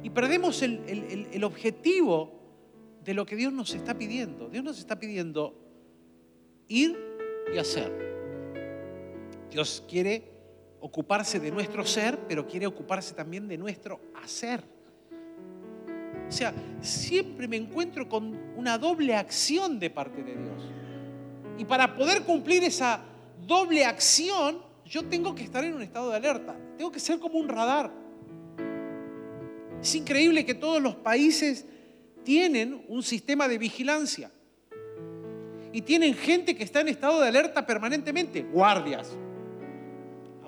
Y 0.04 0.10
perdemos 0.10 0.62
el, 0.62 1.42
objetivo 1.42 2.30
de 3.02 3.12
lo 3.12 3.26
que 3.26 3.34
Dios 3.34 3.52
nos 3.52 3.74
está 3.74 3.98
pidiendo. 3.98 4.48
Dios 4.48 4.62
nos 4.62 4.78
está 4.78 5.00
pidiendo 5.00 5.52
ir 6.68 6.96
y 7.52 7.58
hacer. 7.58 7.90
Dios 9.50 9.82
quiere 9.88 10.30
ocuparse 10.78 11.40
de 11.40 11.50
nuestro 11.50 11.84
ser, 11.84 12.20
pero 12.28 12.46
quiere 12.46 12.68
ocuparse 12.68 13.14
también 13.14 13.48
de 13.48 13.58
nuestro 13.58 14.00
hacer. 14.22 14.62
O 16.28 16.32
sea, 16.32 16.52
siempre 16.80 17.46
me 17.46 17.56
encuentro 17.56 18.08
con 18.08 18.38
una 18.56 18.78
doble 18.78 19.14
acción 19.14 19.78
de 19.78 19.90
parte 19.90 20.22
de 20.22 20.36
Dios. 20.36 20.62
Y 21.58 21.64
para 21.64 21.96
poder 21.96 22.22
cumplir 22.22 22.64
esa 22.64 23.00
doble 23.46 23.84
acción, 23.84 24.58
yo 24.84 25.04
tengo 25.04 25.34
que 25.34 25.44
estar 25.44 25.64
en 25.64 25.74
un 25.74 25.82
estado 25.82 26.10
de 26.10 26.16
alerta. 26.16 26.56
Tengo 26.76 26.90
que 26.90 27.00
ser 27.00 27.18
como 27.18 27.38
un 27.38 27.48
radar. 27.48 27.90
Es 29.80 29.94
increíble 29.94 30.44
que 30.44 30.54
todos 30.54 30.82
los 30.82 30.96
países 30.96 31.66
tienen 32.24 32.84
un 32.88 33.02
sistema 33.02 33.46
de 33.46 33.58
vigilancia. 33.58 34.30
Y 35.72 35.82
tienen 35.82 36.14
gente 36.14 36.56
que 36.56 36.64
está 36.64 36.80
en 36.80 36.88
estado 36.88 37.20
de 37.20 37.28
alerta 37.28 37.66
permanentemente, 37.66 38.42
guardias. 38.42 39.16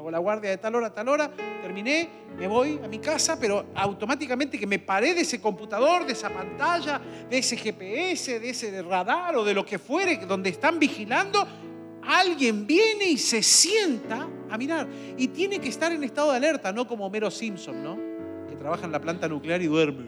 Hago 0.06 0.12
la 0.12 0.18
guardia 0.18 0.50
de 0.50 0.58
tal 0.58 0.72
hora 0.76 0.86
a 0.86 0.94
tal 0.94 1.08
hora, 1.08 1.28
terminé, 1.60 2.08
me 2.38 2.46
voy 2.46 2.78
a 2.80 2.86
mi 2.86 3.00
casa, 3.00 3.36
pero 3.40 3.66
automáticamente 3.74 4.56
que 4.56 4.64
me 4.64 4.78
paré 4.78 5.14
de 5.14 5.22
ese 5.22 5.40
computador, 5.40 6.06
de 6.06 6.12
esa 6.12 6.30
pantalla, 6.30 7.00
de 7.28 7.38
ese 7.38 7.56
GPS, 7.56 8.38
de 8.38 8.50
ese 8.50 8.82
radar 8.82 9.34
o 9.34 9.44
de 9.44 9.52
lo 9.52 9.66
que 9.66 9.80
fuere, 9.80 10.18
donde 10.18 10.50
están 10.50 10.78
vigilando, 10.78 11.44
alguien 12.04 12.68
viene 12.68 13.06
y 13.06 13.18
se 13.18 13.42
sienta 13.42 14.28
a 14.48 14.56
mirar. 14.56 14.86
Y 15.16 15.26
tiene 15.26 15.58
que 15.58 15.70
estar 15.70 15.90
en 15.90 16.04
estado 16.04 16.30
de 16.30 16.36
alerta, 16.36 16.72
no 16.72 16.86
como 16.86 17.10
Mero 17.10 17.28
Simpson, 17.28 17.82
¿no? 17.82 17.98
Que 18.48 18.54
trabaja 18.54 18.86
en 18.86 18.92
la 18.92 19.00
planta 19.00 19.26
nuclear 19.26 19.60
y 19.60 19.66
duerme. 19.66 20.04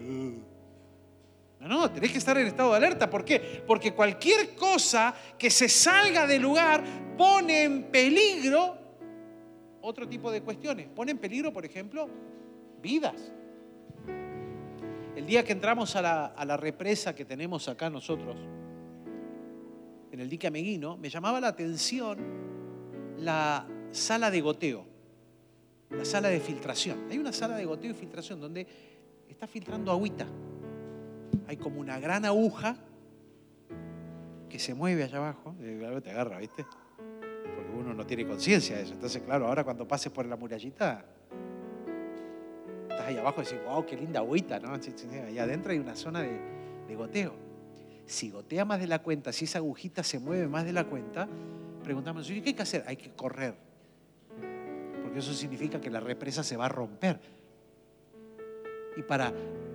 No, 1.59 1.67
no, 1.67 1.91
tenés 1.91 2.13
que 2.13 2.19
estar 2.19 2.37
en 2.37 2.47
estado 2.47 2.71
de 2.71 2.77
alerta. 2.77 3.09
¿Por 3.09 3.25
qué? 3.25 3.63
Porque 3.67 3.91
cualquier 3.91 4.55
cosa 4.55 5.13
que 5.37 5.49
se 5.49 5.67
salga 5.67 6.25
del 6.25 6.41
lugar 6.41 6.85
pone 7.17 7.63
en 7.63 7.83
peligro 7.91 8.78
otro 9.81 10.07
tipo 10.07 10.31
de 10.31 10.41
cuestiones. 10.41 10.87
Pone 10.89 11.11
en 11.11 11.17
peligro, 11.17 11.53
por 11.53 11.65
ejemplo, 11.65 12.09
vidas. 12.81 13.31
El 15.15 15.25
día 15.25 15.43
que 15.43 15.51
entramos 15.51 15.95
a 15.95 16.01
la, 16.01 16.25
a 16.27 16.45
la 16.45 16.57
represa 16.57 17.13
que 17.13 17.25
tenemos 17.25 17.67
acá 17.67 17.89
nosotros, 17.89 18.37
en 20.11 20.19
el 20.19 20.29
dique 20.29 20.47
Ameguino, 20.47 20.97
me 20.97 21.09
llamaba 21.09 21.39
la 21.39 21.49
atención 21.49 22.17
la 23.19 23.67
sala 23.91 24.31
de 24.31 24.41
goteo, 24.41 24.85
la 25.89 26.05
sala 26.05 26.29
de 26.29 26.39
filtración. 26.39 27.07
Hay 27.09 27.17
una 27.17 27.33
sala 27.33 27.57
de 27.57 27.65
goteo 27.65 27.91
y 27.91 27.93
filtración 27.93 28.39
donde 28.39 28.67
está 29.27 29.47
filtrando 29.47 29.91
agüita. 29.91 30.27
Hay 31.47 31.57
como 31.57 31.79
una 31.79 31.99
gran 31.99 32.25
aguja 32.25 32.77
que 34.49 34.59
se 34.59 34.73
mueve 34.73 35.03
allá 35.03 35.17
abajo, 35.17 35.55
te 36.03 36.09
agarra, 36.09 36.39
¿viste? 36.39 36.65
Uno 37.79 37.93
no 37.93 38.05
tiene 38.05 38.27
conciencia 38.27 38.75
de 38.75 38.83
eso. 38.83 38.93
Entonces, 38.93 39.21
claro, 39.23 39.47
ahora 39.47 39.63
cuando 39.63 39.87
pases 39.87 40.11
por 40.11 40.25
la 40.25 40.35
murallita, 40.35 41.05
estás 42.89 43.07
ahí 43.07 43.17
abajo 43.17 43.41
y 43.41 43.43
dices, 43.45 43.59
wow, 43.65 43.85
qué 43.85 43.95
linda 43.95 44.19
agüita, 44.19 44.59
¿no? 44.59 44.73
Allá 44.73 45.43
adentro 45.43 45.71
hay 45.71 45.79
una 45.79 45.95
zona 45.95 46.21
de, 46.21 46.39
de 46.87 46.95
goteo 46.95 47.49
si 48.09 48.31
gotea 48.31 48.65
más 48.65 48.79
de 48.79 48.87
la 48.87 49.03
cuenta, 49.03 49.31
si 49.31 49.45
esa 49.45 49.59
agujita 49.59 50.03
se 50.03 50.17
mueve 50.17 50.47
más 50.47 50.65
de 50.65 50.73
la 50.73 50.85
cuenta, 50.85 51.27
preguntamos, 51.83 52.27
¿qué 52.27 52.41
hay 52.43 52.53
que 52.53 52.61
hacer? 52.61 52.83
Hay 52.87 52.97
que 52.97 53.11
correr. 53.11 53.53
Porque 55.03 55.19
eso 55.19 55.31
significa 55.31 55.79
que 55.79 55.91
la 55.91 55.99
represa 55.99 56.43
se 56.43 56.57
va 56.57 56.65
a 56.65 56.69
romper. 56.69 57.19
Y 58.97 59.03
para 59.03 59.31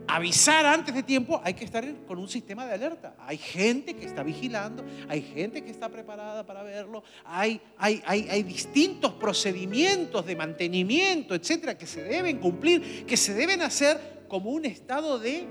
avisar 0.07 0.67
antes 0.67 0.95
de 0.95 1.03
tiempo 1.03 1.41
hay 1.45 1.55
que 1.55 1.65
estar 1.65 1.85
con 2.07 2.19
un 2.19 2.29
sistema 2.29 2.67
de 2.67 2.75
alerta. 2.75 3.15
Hay 3.21 3.39
gente 3.39 3.95
que 3.95 4.05
está 4.05 4.23
vigilando, 4.23 4.85
hay 5.09 5.23
gente 5.23 5.63
que 5.65 5.71
está 5.71 5.89
preparada 5.89 6.45
para 6.45 6.63
verlo, 6.63 7.03
hay, 7.25 7.61
hay, 7.79 8.03
hay, 8.07 8.29
hay 8.29 8.43
distintos 8.43 9.13
procedimientos 9.15 10.27
de 10.27 10.37
mantenimiento, 10.37 11.35
etcétera, 11.35 11.77
que 11.77 11.87
se 11.87 12.03
deben 12.03 12.39
cumplir, 12.39 13.07
que 13.07 13.17
se 13.17 13.35
deben 13.35 13.63
hacer 13.63 14.25
como 14.29 14.51
un 14.51 14.65
estado 14.65 15.19
de 15.19 15.47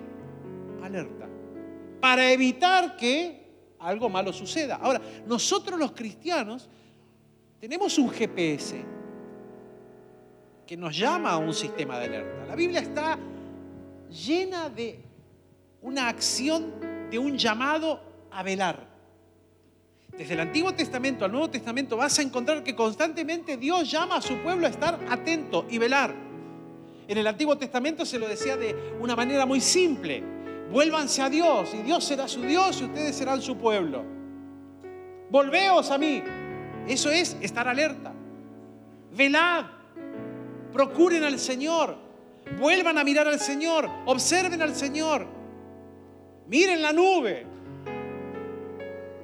alerta 0.83 1.27
para 1.99 2.31
evitar 2.31 2.97
que 2.97 3.43
algo 3.79 4.09
malo 4.09 4.33
suceda. 4.33 4.75
Ahora, 4.75 5.01
nosotros 5.25 5.79
los 5.79 5.93
cristianos 5.93 6.69
tenemos 7.59 7.97
un 7.97 8.09
GPS 8.09 8.83
que 10.65 10.77
nos 10.77 10.97
llama 10.97 11.31
a 11.31 11.37
un 11.37 11.53
sistema 11.53 11.99
de 11.99 12.05
alerta. 12.05 12.45
La 12.45 12.55
Biblia 12.55 12.81
está 12.81 13.17
llena 14.13 14.69
de 14.69 14.99
una 15.81 16.07
acción, 16.07 16.73
de 17.09 17.17
un 17.17 17.37
llamado 17.37 17.99
a 18.31 18.43
velar. 18.43 18.87
Desde 20.17 20.35
el 20.35 20.41
Antiguo 20.41 20.73
Testamento 20.73 21.25
al 21.25 21.31
Nuevo 21.31 21.49
Testamento 21.49 21.97
vas 21.97 22.19
a 22.19 22.21
encontrar 22.21 22.63
que 22.63 22.75
constantemente 22.75 23.57
Dios 23.57 23.89
llama 23.89 24.17
a 24.17 24.21
su 24.21 24.37
pueblo 24.37 24.67
a 24.67 24.69
estar 24.69 24.99
atento 25.09 25.65
y 25.69 25.79
velar. 25.79 26.13
En 27.07 27.17
el 27.17 27.25
Antiguo 27.25 27.57
Testamento 27.57 28.05
se 28.05 28.19
lo 28.19 28.27
decía 28.27 28.55
de 28.55 28.95
una 28.99 29.15
manera 29.15 29.45
muy 29.45 29.59
simple. 29.59 30.23
Vuélvanse 30.71 31.21
a 31.21 31.29
Dios 31.29 31.73
y 31.73 31.81
Dios 31.81 32.03
será 32.03 32.27
su 32.27 32.41
Dios 32.41 32.79
y 32.81 32.85
ustedes 32.85 33.15
serán 33.15 33.41
su 33.41 33.57
pueblo. 33.57 34.03
Volveos 35.29 35.89
a 35.89 35.97
mí. 35.97 36.21
Eso 36.87 37.09
es 37.09 37.35
estar 37.41 37.67
alerta. 37.67 38.13
Velad. 39.15 39.65
Procuren 40.71 41.23
al 41.23 41.39
Señor. 41.39 42.02
Vuelvan 42.59 42.97
a 42.97 43.03
mirar 43.03 43.27
al 43.27 43.39
Señor. 43.39 43.89
Observen 44.05 44.61
al 44.61 44.75
Señor. 44.75 45.27
Miren 46.47 46.81
la 46.81 46.93
nube. 46.93 47.45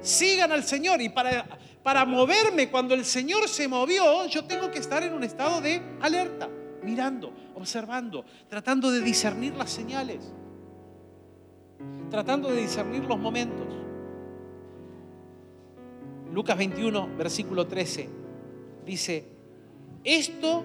Sigan 0.00 0.52
al 0.52 0.64
Señor. 0.64 1.00
Y 1.00 1.08
para, 1.08 1.46
para 1.82 2.04
moverme 2.04 2.70
cuando 2.70 2.94
el 2.94 3.04
Señor 3.04 3.48
se 3.48 3.68
movió, 3.68 4.26
yo 4.26 4.44
tengo 4.44 4.70
que 4.70 4.78
estar 4.78 5.02
en 5.02 5.12
un 5.12 5.24
estado 5.24 5.60
de 5.60 5.80
alerta. 6.00 6.48
Mirando, 6.82 7.32
observando, 7.54 8.24
tratando 8.48 8.90
de 8.90 9.00
discernir 9.00 9.54
las 9.54 9.70
señales 9.70 10.32
tratando 12.10 12.50
de 12.50 12.60
discernir 12.60 13.04
los 13.04 13.18
momentos. 13.18 13.66
Lucas 16.32 16.58
21, 16.58 17.16
versículo 17.16 17.66
13, 17.66 18.08
dice, 18.84 19.24
esto 20.04 20.64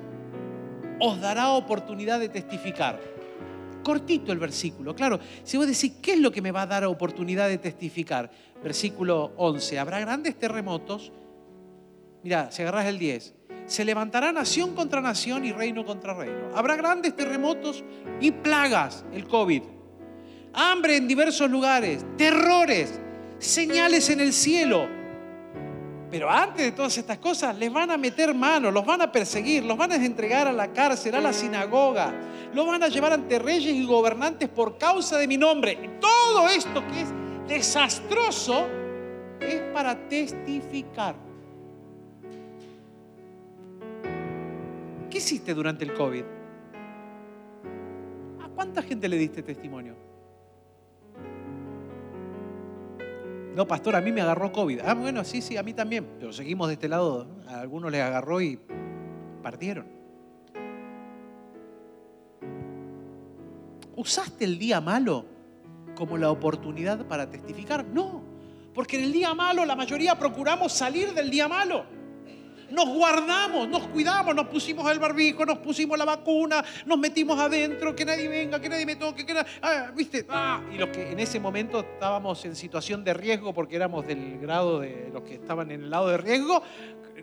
os 0.99 1.19
dará 1.19 1.51
oportunidad 1.51 2.19
de 2.19 2.29
testificar. 2.29 2.99
Cortito 3.83 4.31
el 4.31 4.39
versículo, 4.39 4.95
claro. 4.95 5.19
Si 5.43 5.57
vos 5.57 5.67
decís, 5.67 5.93
¿qué 6.01 6.13
es 6.13 6.19
lo 6.19 6.31
que 6.31 6.41
me 6.41 6.51
va 6.51 6.63
a 6.63 6.67
dar 6.67 6.85
oportunidad 6.85 7.47
de 7.47 7.57
testificar? 7.57 8.31
Versículo 8.63 9.33
11, 9.37 9.77
habrá 9.77 9.99
grandes 9.99 10.37
terremotos. 10.39 11.11
Mira, 12.23 12.51
si 12.51 12.63
agarras 12.63 12.87
el 12.87 12.97
10, 12.97 13.35
se 13.65 13.85
levantará 13.85 14.31
nación 14.31 14.73
contra 14.73 15.01
nación 15.01 15.45
y 15.45 15.51
reino 15.51 15.85
contra 15.85 16.13
reino. 16.15 16.49
Habrá 16.55 16.75
grandes 16.75 17.15
terremotos 17.15 17.83
y 18.19 18.31
plagas, 18.31 19.05
el 19.13 19.27
COVID 19.27 19.75
hambre 20.55 20.95
en 20.95 21.07
diversos 21.07 21.51
lugares, 21.51 22.05
terrores, 22.17 22.99
señales 23.39 24.09
en 24.09 24.21
el 24.21 24.33
cielo. 24.33 24.87
Pero 26.15 26.31
antes 26.31 26.63
de 26.63 26.71
todas 26.71 26.97
estas 26.97 27.17
cosas, 27.17 27.57
les 27.57 27.69
van 27.69 27.91
a 27.91 27.97
meter 27.97 28.33
mano, 28.33 28.71
los 28.71 28.85
van 28.85 29.01
a 29.01 29.11
perseguir, 29.11 29.65
los 29.65 29.77
van 29.77 29.91
a 29.91 29.95
entregar 29.95 30.47
a 30.47 30.53
la 30.53 30.71
cárcel, 30.71 31.13
a 31.13 31.19
la 31.19 31.33
sinagoga, 31.33 32.13
los 32.53 32.65
van 32.65 32.81
a 32.83 32.87
llevar 32.87 33.11
ante 33.11 33.37
reyes 33.37 33.73
y 33.73 33.85
gobernantes 33.85 34.47
por 34.47 34.77
causa 34.77 35.17
de 35.17 35.27
mi 35.27 35.35
nombre. 35.35 35.97
todo 35.99 36.47
esto 36.47 36.81
que 36.87 37.01
es 37.01 37.09
desastroso 37.49 38.65
es 39.41 39.59
para 39.73 40.07
testificar. 40.07 41.17
¿Qué 45.09 45.17
hiciste 45.17 45.53
durante 45.53 45.83
el 45.83 45.93
COVID? 45.93 46.23
¿A 48.41 48.47
cuánta 48.55 48.81
gente 48.81 49.09
le 49.09 49.17
diste 49.17 49.43
testimonio? 49.43 50.04
No, 53.55 53.65
pastor, 53.65 53.95
a 53.95 54.01
mí 54.01 54.11
me 54.11 54.19
agarró 54.19 54.51
COVID. 54.51 54.81
Ah, 54.83 54.93
bueno, 54.93 55.23
sí, 55.23 55.41
sí, 55.41 55.55
a 55.55 55.63
mí 55.63 55.73
también. 55.73 56.05
Pero 56.19 56.33
seguimos 56.33 56.67
de 56.67 56.73
este 56.73 56.89
lado. 56.89 57.25
A 57.47 57.61
algunos 57.61 57.89
les 57.89 58.01
agarró 58.01 58.41
y 58.41 58.59
partieron. 59.41 59.87
¿Usaste 63.95 64.43
el 64.43 64.59
día 64.59 64.81
malo 64.81 65.25
como 65.95 66.17
la 66.17 66.31
oportunidad 66.31 67.05
para 67.05 67.29
testificar? 67.29 67.85
No, 67.85 68.21
porque 68.73 68.97
en 68.97 69.05
el 69.05 69.13
día 69.13 69.33
malo 69.33 69.63
la 69.63 69.77
mayoría 69.77 70.19
procuramos 70.19 70.73
salir 70.73 71.13
del 71.13 71.29
día 71.29 71.47
malo. 71.47 71.85
Nos 72.69 72.89
guardamos, 72.89 73.67
nos 73.67 73.87
cuidamos, 73.87 74.35
nos 74.35 74.47
pusimos 74.47 74.89
el 74.91 74.99
barbijo, 74.99 75.45
nos 75.45 75.59
pusimos 75.59 75.97
la 75.97 76.05
vacuna, 76.05 76.63
nos 76.85 76.97
metimos 76.97 77.39
adentro, 77.39 77.95
que 77.95 78.05
nadie 78.05 78.27
venga, 78.27 78.59
que 78.59 78.69
nadie 78.69 78.85
me 78.85 78.95
toque, 78.95 79.25
que 79.25 79.33
nadie, 79.33 79.51
ah, 79.61 79.91
¿viste? 79.95 80.25
Ah, 80.29 80.61
y 80.73 80.77
los 80.77 80.89
que 80.89 81.11
en 81.11 81.19
ese 81.19 81.39
momento 81.39 81.79
estábamos 81.79 82.43
en 82.45 82.55
situación 82.55 83.03
de 83.03 83.13
riesgo 83.13 83.53
porque 83.53 83.75
éramos 83.75 84.07
del 84.07 84.39
grado 84.39 84.79
de 84.79 85.09
los 85.13 85.23
que 85.23 85.35
estaban 85.35 85.71
en 85.71 85.83
el 85.83 85.89
lado 85.89 86.09
de 86.09 86.17
riesgo, 86.17 86.61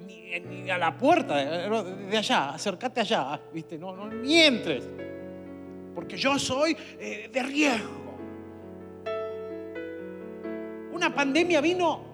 ni, 0.06 0.70
a 0.70 0.78
la 0.78 0.96
puerta, 0.96 1.36
de 1.36 2.16
allá, 2.16 2.50
acércate 2.50 3.00
allá, 3.00 3.40
¿viste? 3.52 3.78
No, 3.78 3.94
no 3.94 4.08
ni 4.08 4.40
entres, 4.40 4.88
porque 5.94 6.16
yo 6.16 6.38
soy 6.38 6.76
eh, 6.98 7.28
de 7.32 7.42
riesgo. 7.42 8.02
Una 10.92 11.14
pandemia 11.14 11.60
vino 11.60 12.11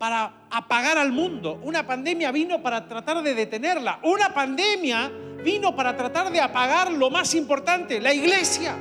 para 0.00 0.46
apagar 0.48 0.96
al 0.96 1.12
mundo. 1.12 1.60
Una 1.62 1.86
pandemia 1.86 2.32
vino 2.32 2.62
para 2.62 2.88
tratar 2.88 3.22
de 3.22 3.34
detenerla. 3.34 4.00
Una 4.02 4.32
pandemia 4.32 5.12
vino 5.44 5.76
para 5.76 5.94
tratar 5.94 6.32
de 6.32 6.40
apagar 6.40 6.90
lo 6.90 7.10
más 7.10 7.34
importante, 7.34 8.00
la 8.00 8.14
iglesia. 8.14 8.78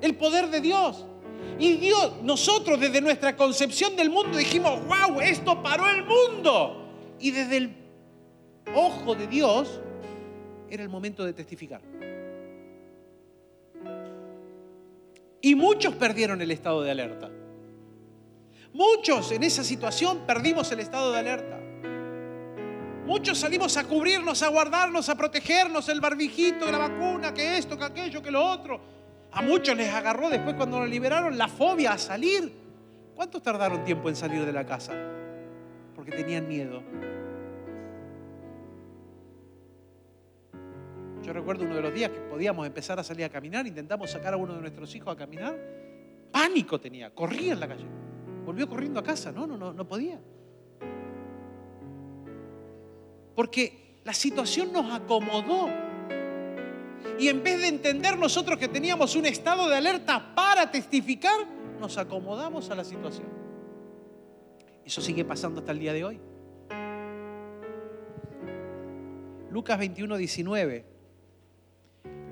el 0.00 0.16
poder 0.16 0.48
de 0.48 0.62
Dios. 0.62 1.04
Y 1.58 1.74
Dios, 1.74 2.22
nosotros 2.22 2.80
desde 2.80 3.02
nuestra 3.02 3.36
concepción 3.36 3.94
del 3.96 4.08
mundo 4.08 4.38
dijimos, 4.38 4.80
wow, 4.86 5.20
esto 5.20 5.62
paró 5.62 5.90
el 5.90 6.04
mundo. 6.04 6.88
Y 7.20 7.30
desde 7.30 7.58
el 7.58 7.76
ojo 8.74 9.14
de 9.14 9.26
Dios 9.26 9.78
era 10.70 10.82
el 10.82 10.88
momento 10.88 11.22
de 11.22 11.34
testificar. 11.34 11.82
Y 15.42 15.54
muchos 15.54 15.94
perdieron 15.96 16.40
el 16.40 16.50
estado 16.50 16.82
de 16.82 16.90
alerta. 16.90 17.30
Muchos 18.74 19.30
en 19.30 19.44
esa 19.44 19.62
situación 19.62 20.22
perdimos 20.26 20.70
el 20.72 20.80
estado 20.80 21.12
de 21.12 21.18
alerta. 21.20 21.60
Muchos 23.06 23.38
salimos 23.38 23.76
a 23.76 23.84
cubrirnos, 23.84 24.42
a 24.42 24.48
guardarnos, 24.48 25.08
a 25.08 25.14
protegernos, 25.14 25.88
el 25.88 26.00
barbijito, 26.00 26.68
la 26.70 26.78
vacuna, 26.78 27.32
que 27.32 27.56
esto, 27.56 27.78
que 27.78 27.84
aquello, 27.84 28.20
que 28.20 28.32
lo 28.32 28.44
otro. 28.44 28.80
A 29.30 29.42
muchos 29.42 29.76
les 29.76 29.92
agarró 29.94 30.28
después 30.28 30.56
cuando 30.56 30.80
nos 30.80 30.88
liberaron 30.88 31.38
la 31.38 31.46
fobia 31.46 31.92
a 31.92 31.98
salir. 31.98 32.52
¿Cuántos 33.14 33.42
tardaron 33.42 33.84
tiempo 33.84 34.08
en 34.08 34.16
salir 34.16 34.44
de 34.44 34.52
la 34.52 34.66
casa? 34.66 34.92
Porque 35.94 36.10
tenían 36.10 36.48
miedo. 36.48 36.82
Yo 41.22 41.32
recuerdo 41.32 41.64
uno 41.64 41.76
de 41.76 41.80
los 41.80 41.94
días 41.94 42.10
que 42.10 42.18
podíamos 42.18 42.66
empezar 42.66 42.98
a 42.98 43.04
salir 43.04 43.24
a 43.24 43.28
caminar, 43.28 43.68
intentamos 43.68 44.10
sacar 44.10 44.34
a 44.34 44.36
uno 44.36 44.54
de 44.54 44.60
nuestros 44.60 44.92
hijos 44.96 45.14
a 45.14 45.16
caminar. 45.16 45.56
Pánico 46.32 46.80
tenía, 46.80 47.10
corría 47.10 47.52
en 47.52 47.60
la 47.60 47.68
calle. 47.68 48.03
Volvió 48.44 48.68
corriendo 48.68 49.00
a 49.00 49.02
casa, 49.02 49.32
no, 49.32 49.46
no, 49.46 49.56
no, 49.56 49.72
no 49.72 49.88
podía. 49.88 50.20
Porque 53.34 54.00
la 54.04 54.12
situación 54.12 54.72
nos 54.72 54.92
acomodó. 54.92 55.68
Y 57.18 57.28
en 57.28 57.42
vez 57.42 57.60
de 57.60 57.68
entender 57.68 58.18
nosotros 58.18 58.58
que 58.58 58.68
teníamos 58.68 59.14
un 59.16 59.26
estado 59.26 59.68
de 59.68 59.76
alerta 59.76 60.34
para 60.34 60.70
testificar, 60.70 61.46
nos 61.80 61.96
acomodamos 61.98 62.70
a 62.70 62.74
la 62.74 62.84
situación. 62.84 63.28
Eso 64.84 65.00
sigue 65.00 65.24
pasando 65.24 65.60
hasta 65.60 65.72
el 65.72 65.78
día 65.78 65.92
de 65.92 66.04
hoy. 66.04 66.20
Lucas 69.50 69.78
21, 69.78 70.16
19 70.16 70.94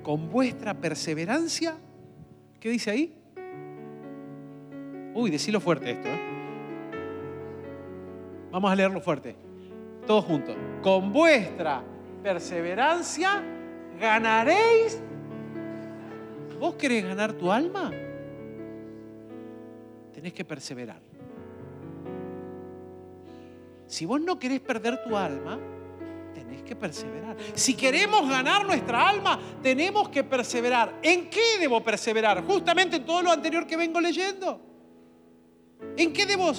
con 0.03 0.29
vuestra 0.29 0.79
perseverancia, 0.79 1.77
¿qué 2.59 2.69
dice 2.69 2.91
ahí? 2.91 3.22
Uy, 5.13 5.29
decilo 5.29 5.59
fuerte 5.59 5.91
esto. 5.91 6.07
¿eh? 6.07 6.19
Vamos 8.51 8.71
a 8.71 8.75
leerlo 8.75 9.01
fuerte. 9.01 9.35
Todos 10.05 10.25
juntos. 10.25 10.55
Con 10.81 11.13
vuestra 11.13 11.83
perseverancia 12.21 13.41
ganaréis. 13.99 14.99
¿Vos 16.59 16.75
querés 16.75 17.03
ganar 17.03 17.33
tu 17.33 17.51
alma? 17.51 17.91
Tenés 20.13 20.33
que 20.33 20.45
perseverar. 20.45 21.01
Si 23.87 24.05
vos 24.05 24.19
no 24.21 24.39
querés 24.39 24.59
perder 24.59 25.03
tu 25.03 25.15
alma, 25.15 25.59
tenés 26.33 26.63
que 26.63 26.75
perseverar. 26.75 27.35
Si 27.53 27.75
queremos 27.75 28.27
ganar 28.29 28.65
nuestra 28.65 29.09
alma, 29.09 29.39
tenemos 29.61 30.09
que 30.09 30.23
perseverar. 30.23 30.99
¿En 31.01 31.29
qué 31.29 31.59
debo 31.59 31.83
perseverar? 31.83 32.43
Justamente 32.43 32.97
en 32.97 33.05
todo 33.05 33.21
lo 33.21 33.31
anterior 33.31 33.67
que 33.67 33.77
vengo 33.77 33.99
leyendo. 33.99 34.72
¿En 35.97 36.13
qué 36.13 36.25
debo 36.25 36.51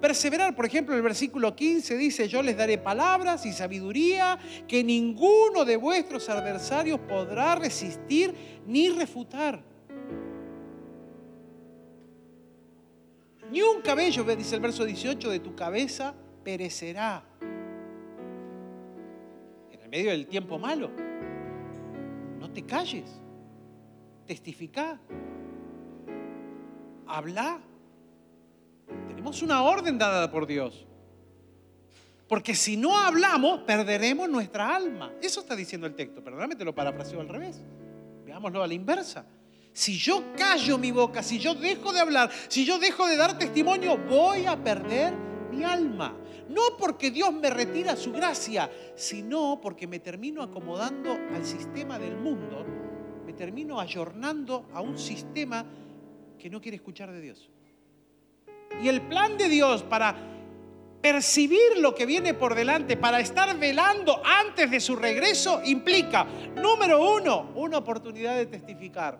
perseverar? 0.00 0.54
Por 0.54 0.64
ejemplo, 0.64 0.94
el 0.94 1.02
versículo 1.02 1.54
15 1.54 1.96
dice, 1.96 2.28
yo 2.28 2.42
les 2.42 2.56
daré 2.56 2.78
palabras 2.78 3.44
y 3.46 3.52
sabiduría 3.52 4.38
que 4.66 4.82
ninguno 4.82 5.64
de 5.64 5.76
vuestros 5.76 6.28
adversarios 6.28 7.00
podrá 7.00 7.54
resistir 7.54 8.34
ni 8.66 8.88
refutar. 8.88 9.62
Ni 13.50 13.62
un 13.62 13.80
cabello, 13.80 14.24
dice 14.24 14.56
el 14.56 14.60
verso 14.60 14.84
18, 14.84 15.30
de 15.30 15.40
tu 15.40 15.54
cabeza 15.54 16.14
perecerá 16.44 17.24
en 19.70 19.90
medio 19.90 20.10
del 20.10 20.26
tiempo 20.26 20.58
malo. 20.58 20.90
No 22.38 22.50
te 22.50 22.62
calles. 22.62 23.20
Testifica. 24.26 25.00
Habla. 27.06 27.60
Tenemos 29.08 29.42
una 29.42 29.62
orden 29.62 29.98
dada 29.98 30.30
por 30.30 30.46
Dios. 30.46 30.86
Porque 32.28 32.54
si 32.54 32.76
no 32.76 32.96
hablamos, 32.96 33.60
perderemos 33.60 34.28
nuestra 34.28 34.76
alma. 34.76 35.12
Eso 35.22 35.40
está 35.40 35.56
diciendo 35.56 35.86
el 35.86 35.94
texto. 35.94 36.22
Perdóname, 36.22 36.56
te 36.56 36.64
lo 36.64 36.74
parafraseo 36.74 37.20
al 37.20 37.28
revés. 37.28 37.62
Veámoslo 38.26 38.62
a 38.62 38.66
la 38.66 38.74
inversa. 38.74 39.24
Si 39.72 39.96
yo 39.96 40.34
callo 40.36 40.76
mi 40.76 40.90
boca, 40.90 41.22
si 41.22 41.38
yo 41.38 41.54
dejo 41.54 41.92
de 41.92 42.00
hablar, 42.00 42.30
si 42.48 42.64
yo 42.64 42.78
dejo 42.78 43.06
de 43.06 43.16
dar 43.16 43.38
testimonio, 43.38 43.96
voy 43.96 44.44
a 44.44 44.62
perder 44.62 45.14
mi 45.50 45.64
alma. 45.64 46.14
No 46.48 46.76
porque 46.78 47.10
Dios 47.10 47.32
me 47.32 47.48
retira 47.48 47.96
su 47.96 48.12
gracia, 48.12 48.70
sino 48.94 49.60
porque 49.60 49.86
me 49.86 50.00
termino 50.00 50.42
acomodando 50.42 51.12
al 51.34 51.44
sistema 51.44 51.98
del 51.98 52.16
mundo, 52.16 52.64
me 53.24 53.32
termino 53.32 53.78
ayornando 53.78 54.68
a 54.72 54.80
un 54.80 54.98
sistema 54.98 55.64
que 56.38 56.50
no 56.50 56.60
quiere 56.60 56.76
escuchar 56.76 57.12
de 57.12 57.20
Dios. 57.20 57.50
Y 58.82 58.88
el 58.88 59.02
plan 59.02 59.36
de 59.36 59.48
Dios 59.48 59.82
para 59.82 60.14
percibir 61.00 61.78
lo 61.78 61.94
que 61.94 62.06
viene 62.06 62.34
por 62.34 62.54
delante, 62.54 62.96
para 62.96 63.20
estar 63.20 63.56
velando 63.58 64.20
antes 64.24 64.70
de 64.70 64.80
su 64.80 64.96
regreso, 64.96 65.60
implica, 65.64 66.26
número 66.56 67.14
uno, 67.14 67.52
una 67.54 67.78
oportunidad 67.78 68.36
de 68.36 68.46
testificar. 68.46 69.18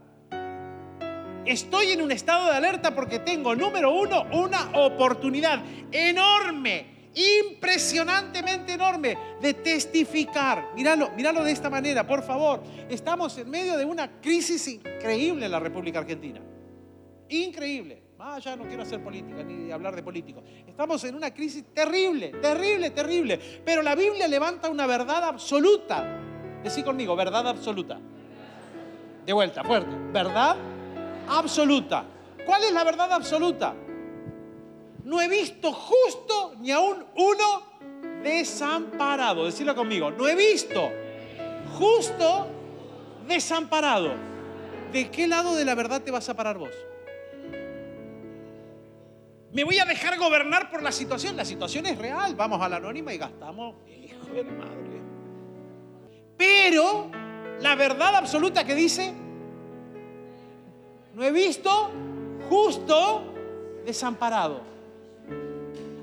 Estoy 1.44 1.92
en 1.92 2.02
un 2.02 2.12
estado 2.12 2.46
de 2.46 2.56
alerta 2.56 2.94
porque 2.94 3.20
tengo, 3.20 3.54
número 3.54 3.92
uno, 3.92 4.26
una 4.32 4.70
oportunidad 4.74 5.62
enorme 5.90 6.98
impresionantemente 7.14 8.74
enorme 8.74 9.18
de 9.40 9.54
testificar. 9.54 10.72
Míralo, 10.74 11.10
míralo 11.16 11.42
de 11.42 11.52
esta 11.52 11.70
manera, 11.70 12.06
por 12.06 12.22
favor. 12.22 12.62
Estamos 12.88 13.36
en 13.38 13.50
medio 13.50 13.76
de 13.76 13.84
una 13.84 14.20
crisis 14.20 14.68
increíble 14.68 15.46
en 15.46 15.52
la 15.52 15.60
República 15.60 15.98
Argentina. 16.00 16.40
Increíble. 17.28 18.07
Ah, 18.20 18.38
ya 18.38 18.56
no 18.56 18.64
quiero 18.64 18.82
hacer 18.82 19.02
política 19.02 19.42
ni 19.42 19.70
hablar 19.70 19.94
de 19.94 20.02
políticos. 20.02 20.42
Estamos 20.66 21.02
en 21.04 21.14
una 21.14 21.32
crisis 21.32 21.64
terrible, 21.72 22.30
terrible, 22.30 22.90
terrible. 22.90 23.38
Pero 23.64 23.82
la 23.82 23.94
Biblia 23.94 24.26
levanta 24.26 24.68
una 24.68 24.86
verdad 24.86 25.24
absoluta. 25.24 26.04
Decí 26.62 26.82
conmigo, 26.82 27.14
verdad 27.14 27.46
absoluta. 27.46 27.98
De 29.24 29.32
vuelta, 29.32 29.62
fuerte. 29.62 29.94
Verdad 30.12 30.56
absoluta. 31.28 32.04
¿Cuál 32.44 32.64
es 32.64 32.72
la 32.72 32.82
verdad 32.82 33.12
absoluta? 33.12 33.74
no 35.08 35.22
he 35.22 35.28
visto 35.28 35.72
justo 35.72 36.54
ni 36.60 36.70
aún 36.70 37.02
uno 37.16 37.62
desamparado. 38.22 39.46
Decirlo 39.46 39.74
conmigo, 39.74 40.10
no 40.10 40.28
he 40.28 40.34
visto 40.34 40.90
justo 41.78 42.46
desamparado. 43.26 44.12
¿De 44.92 45.10
qué 45.10 45.26
lado 45.26 45.54
de 45.54 45.64
la 45.64 45.74
verdad 45.74 46.02
te 46.02 46.10
vas 46.10 46.28
a 46.28 46.34
parar 46.34 46.58
vos? 46.58 46.72
Me 49.58 49.64
voy 49.64 49.76
a 49.80 49.84
dejar 49.84 50.16
gobernar 50.18 50.70
por 50.70 50.84
la 50.84 50.92
situación. 50.92 51.34
La 51.36 51.44
situación 51.44 51.84
es 51.86 51.98
real. 51.98 52.36
Vamos 52.36 52.62
a 52.62 52.68
la 52.68 52.76
anónima 52.76 53.12
y 53.12 53.18
gastamos. 53.18 53.74
Hijo 53.88 54.32
de 54.32 54.44
madre. 54.44 55.02
Pero 56.36 57.10
la 57.58 57.74
verdad 57.74 58.14
absoluta 58.14 58.64
que 58.64 58.76
dice, 58.76 59.12
no 61.12 61.24
he 61.24 61.32
visto 61.32 61.90
justo 62.48 63.24
desamparado. 63.84 64.60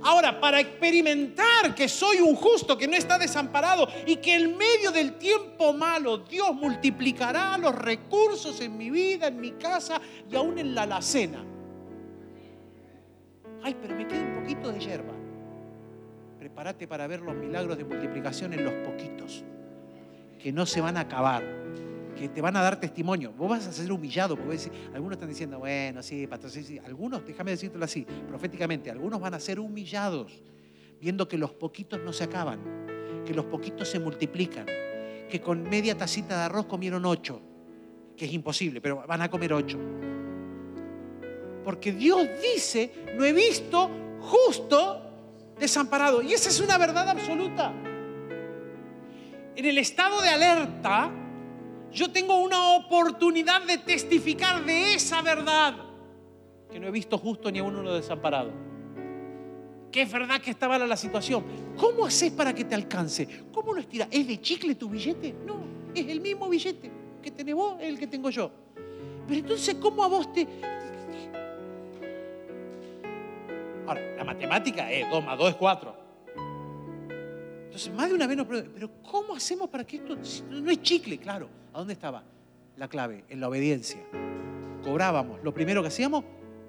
Ahora, 0.04 0.38
para 0.42 0.60
experimentar 0.60 1.74
que 1.74 1.88
soy 1.88 2.18
un 2.18 2.36
justo, 2.36 2.78
que 2.78 2.90
no 2.90 2.98
está 2.98 3.18
desamparado 3.18 3.88
y 4.06 4.18
que 4.18 4.36
en 4.36 4.58
medio 4.58 4.92
del 4.92 5.14
tiempo 5.14 5.72
malo 5.72 6.18
Dios 6.18 6.54
multiplicará 6.54 7.58
los 7.58 7.74
recursos 7.74 8.60
en 8.60 8.78
mi 8.78 8.90
vida, 8.90 9.28
en 9.28 9.40
mi 9.40 9.52
casa 9.52 10.02
y 10.30 10.36
aún 10.36 10.60
en 10.60 10.76
la 10.76 10.82
alacena. 10.82 11.55
Ay, 13.66 13.76
pero 13.82 13.96
me 13.96 14.08
queda 14.08 14.22
un 14.22 14.44
poquito 14.44 14.72
de 14.72 14.78
hierba. 14.78 15.14
Prepárate 16.38 16.88
para 16.88 17.08
ver 17.08 17.22
los 17.22 17.36
milagros 17.36 17.76
de 17.76 17.84
multiplicación 17.84 18.54
en 18.54 18.64
los 18.64 18.74
poquitos, 18.88 19.44
que 20.38 20.54
no 20.54 20.68
se 20.68 20.82
van 20.82 20.98
a 20.98 21.00
acabar 21.00 21.44
que 22.16 22.30
te 22.30 22.42
van 22.42 22.56
a 22.56 22.62
dar 22.62 22.80
testimonio. 22.80 23.34
Vos 23.34 23.50
vas 23.50 23.68
a 23.68 23.72
ser 23.72 23.92
humillado, 23.92 24.38
porque 24.38 24.58
algunos 24.94 25.14
están 25.18 25.30
diciendo, 25.30 25.60
bueno, 25.60 26.02
sí, 26.02 26.28
pastor, 26.28 26.52
sí, 26.52 26.64
sí. 26.64 26.80
Algunos, 26.80 27.26
déjame 27.26 27.52
decírtelo 27.52 27.84
así, 27.84 28.06
proféticamente, 28.28 28.90
algunos 28.90 29.20
van 29.20 29.34
a 29.34 29.40
ser 29.40 29.60
humillados, 29.60 30.42
viendo 31.02 31.28
que 31.28 31.38
los 31.38 31.52
poquitos 31.52 32.00
no 32.00 32.14
se 32.14 32.24
acaban, 32.24 32.60
que 33.26 33.34
los 33.34 33.46
poquitos 33.46 33.90
se 33.90 34.00
multiplican, 34.00 34.68
que 35.28 35.42
con 35.42 35.64
media 35.64 35.98
tacita 35.98 36.38
de 36.38 36.44
arroz 36.44 36.68
comieron 36.68 37.04
ocho, 37.06 37.42
que 38.16 38.26
es 38.26 38.32
imposible, 38.32 38.80
pero 38.80 39.04
van 39.06 39.22
a 39.22 39.30
comer 39.30 39.54
ocho. 39.54 39.78
Porque 41.66 41.92
Dios 41.92 42.28
dice, 42.42 42.92
no 43.18 43.26
he 43.26 43.34
visto 43.34 43.90
justo 44.22 45.02
desamparado. 45.60 46.22
Y 46.22 46.34
esa 46.34 46.50
es 46.50 46.60
una 46.62 46.78
verdad 46.78 47.10
absoluta. 47.10 47.74
En 49.56 49.66
el 49.66 49.78
estado 49.80 50.22
de 50.22 50.30
alerta, 50.30 51.12
Yo 51.92 52.12
tengo 52.12 52.42
una 52.42 52.74
oportunidad 52.76 53.62
de 53.64 53.78
testificar 53.78 54.66
de 54.66 54.96
esa 54.96 55.22
verdad 55.22 55.76
que 56.70 56.78
no 56.78 56.88
he 56.88 56.92
visto 56.92 57.18
justo 57.18 57.50
ni 57.50 57.60
a 57.60 57.64
uno 57.64 57.94
desamparado. 57.94 58.52
Que 59.94 60.02
es 60.02 60.12
verdad 60.12 60.42
que 60.42 60.52
estaba 60.52 60.78
la 60.78 60.98
situación. 60.98 61.46
¿Cómo 61.78 62.06
haces 62.06 62.34
para 62.34 62.54
que 62.54 62.66
te 62.66 62.76
alcance? 62.76 63.46
¿Cómo 63.54 63.74
lo 63.74 63.80
estiras? 63.80 64.10
¿Es 64.12 64.28
de 64.28 64.42
chicle 64.42 64.76
tu 64.76 64.90
billete? 64.90 65.34
No, 65.46 65.56
es 65.94 66.06
el 66.06 66.20
mismo 66.20 66.50
billete 66.50 66.92
que 67.24 67.32
tenés 67.32 67.56
vos, 67.56 67.78
el 67.80 67.98
que 67.98 68.08
tengo 68.08 68.30
yo. 68.30 68.52
Pero 69.26 69.40
entonces, 69.40 69.76
¿cómo 69.76 70.04
a 70.04 70.08
vos 70.10 70.34
te, 70.34 70.46
Ahora, 73.88 74.16
la 74.16 74.24
matemática 74.24 74.92
es 74.92 75.10
2 75.10 75.24
más 75.24 75.38
2 75.38 75.50
es 75.50 75.56
4. 75.56 76.06
Entonces, 77.66 77.94
más 77.94 78.10
de 78.10 78.16
una 78.16 78.26
vez 78.26 78.38
nos 78.38 78.48
preguntan, 78.48 78.74
pero 78.74 78.90
¿cómo 79.04 79.36
hacemos 79.36 79.70
para 79.70 79.86
que 79.86 79.98
esto 79.98 80.16
no 80.50 80.72
es 80.72 80.82
chicle? 80.82 81.18
Claro, 81.18 81.50
¿a 81.74 81.80
dónde 81.80 81.94
estaba 81.94 82.24
la 82.78 82.88
clave? 82.88 83.26
En 83.30 83.40
la 83.40 83.50
obediencia. 83.50 84.00
Cobrábamos, 84.84 85.44
lo 85.44 85.54
primero 85.54 85.82
que 85.82 85.90
hacíamos, 85.90 86.24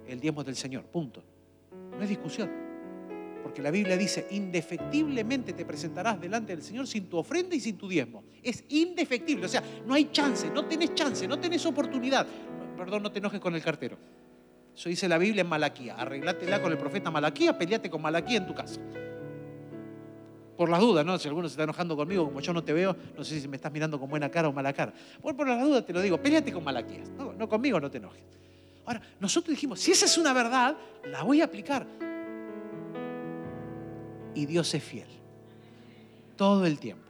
el 0.07 0.21
diezmo 0.21 0.43
del 0.45 0.57
Señor, 0.57 0.85
punto. 0.85 1.23
No 1.97 2.03
es 2.03 2.09
discusión. 2.09 2.51
Porque 3.43 3.63
la 3.63 3.71
Biblia 3.71 3.97
dice, 3.97 4.27
indefectiblemente 4.33 5.53
te 5.53 5.65
presentarás 5.65 6.21
delante 6.21 6.55
del 6.55 6.65
Señor 6.65 6.87
sin 6.87 7.09
tu 7.09 7.17
ofrenda 7.17 7.55
y 7.55 7.61
sin 7.61 7.79
tu 7.79 7.89
diezmo. 7.89 8.25
Es 8.43 8.65
indefectible, 8.69 9.47
o 9.47 9.49
sea, 9.49 9.63
no 9.87 9.95
hay 9.95 10.11
chance, 10.11 10.51
no 10.51 10.67
tenés 10.67 10.95
chance, 10.95 11.27
no 11.29 11.39
tenés 11.39 11.65
oportunidad. 11.65 12.27
Perdón, 12.77 13.05
no 13.05 13.13
te 13.13 13.21
enojes 13.21 13.41
con 13.41 13.55
el 13.55 13.63
cartero. 13.63 13.97
Eso 14.77 14.91
dice 14.91 15.09
la 15.09 15.17
Biblia 15.17 15.41
en 15.41 15.49
Malaquía. 15.49 15.95
Arreglátela 15.95 16.61
con 16.61 16.71
el 16.71 16.77
profeta 16.77 17.11
Malaquía, 17.11 17.57
peleate 17.57 17.89
con 17.89 18.03
Malaquía 18.03 18.37
en 18.37 18.47
tu 18.47 18.55
casa. 18.55 18.79
Por 20.55 20.69
las 20.69 20.81
dudas, 20.81 21.05
¿no? 21.05 21.19
Si 21.19 21.29
alguno 21.29 21.49
se 21.49 21.55
está 21.55 21.63
enojando 21.63 21.97
conmigo, 21.97 22.27
como 22.27 22.41
yo 22.41 22.53
no 22.53 22.63
te 22.63 22.75
veo, 22.75 22.95
no 23.17 23.25
sé 23.25 23.41
si 23.41 23.49
me 23.49 23.57
estás 23.57 23.73
mirando 23.73 23.99
con 23.99 24.11
buena 24.11 24.31
cara 24.31 24.49
o 24.49 24.53
mala 24.53 24.75
cara. 24.75 24.93
Por, 25.23 25.35
por 25.35 25.49
las 25.49 25.63
dudas 25.63 25.85
te 25.85 25.95
lo 25.95 26.01
digo, 26.03 26.21
peleate 26.21 26.53
con 26.53 26.63
Malaquías. 26.63 27.09
No, 27.11 27.33
no 27.33 27.49
conmigo, 27.49 27.81
no 27.81 27.91
te 27.91 27.97
enojes. 27.97 28.23
Ahora, 28.85 29.01
nosotros 29.19 29.51
dijimos, 29.51 29.81
si 29.81 29.93
esa 29.93 30.05
es 30.05 30.19
una 30.19 30.35
verdad, 30.35 30.77
la 31.05 31.23
voy 31.23 31.41
a 31.41 31.47
aplicar. 31.47 31.87
Y 34.35 34.45
Dios 34.45 34.75
es 34.75 34.85
fiel. 34.85 35.09
Todo 36.37 36.67
el 36.67 36.79
tiempo. 36.79 37.06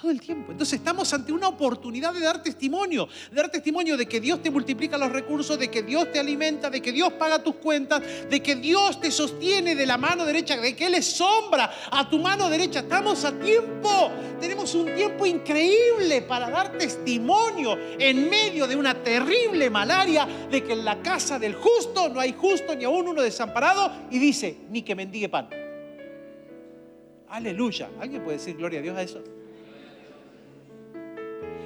Todo 0.00 0.12
el 0.12 0.20
tiempo. 0.20 0.52
Entonces 0.52 0.78
estamos 0.78 1.12
ante 1.12 1.30
una 1.30 1.48
oportunidad 1.48 2.14
de 2.14 2.20
dar 2.20 2.42
testimonio, 2.42 3.06
de 3.30 3.36
dar 3.36 3.50
testimonio 3.50 3.98
de 3.98 4.06
que 4.06 4.18
Dios 4.18 4.42
te 4.42 4.50
multiplica 4.50 4.96
los 4.96 5.12
recursos, 5.12 5.58
de 5.58 5.70
que 5.70 5.82
Dios 5.82 6.10
te 6.10 6.18
alimenta, 6.18 6.70
de 6.70 6.80
que 6.80 6.90
Dios 6.90 7.12
paga 7.14 7.42
tus 7.42 7.56
cuentas, 7.56 8.00
de 8.30 8.42
que 8.42 8.56
Dios 8.56 8.98
te 8.98 9.10
sostiene 9.10 9.74
de 9.74 9.84
la 9.84 9.98
mano 9.98 10.24
derecha, 10.24 10.56
de 10.56 10.74
que 10.74 10.86
Él 10.86 10.94
es 10.94 11.04
sombra 11.04 11.70
a 11.90 12.08
tu 12.08 12.18
mano 12.18 12.48
derecha. 12.48 12.80
Estamos 12.80 13.26
a 13.26 13.38
tiempo. 13.38 14.10
Tenemos 14.40 14.74
un 14.74 14.94
tiempo 14.94 15.26
increíble 15.26 16.22
para 16.22 16.48
dar 16.48 16.78
testimonio 16.78 17.76
en 17.98 18.30
medio 18.30 18.66
de 18.66 18.76
una 18.76 18.94
terrible 18.94 19.68
malaria, 19.68 20.26
de 20.50 20.64
que 20.64 20.72
en 20.72 20.82
la 20.82 21.02
casa 21.02 21.38
del 21.38 21.54
justo 21.54 22.08
no 22.08 22.20
hay 22.20 22.32
justo 22.32 22.74
ni 22.74 22.84
aún 22.84 23.06
uno 23.06 23.20
desamparado 23.20 23.92
y 24.10 24.18
dice, 24.18 24.56
ni 24.70 24.80
que 24.80 24.94
mendigue 24.94 25.28
pan. 25.28 25.50
Aleluya. 27.28 27.90
¿Alguien 28.00 28.24
puede 28.24 28.38
decir 28.38 28.56
gloria 28.56 28.78
a 28.78 28.82
Dios 28.82 28.96
a 28.96 29.02
eso? 29.02 29.39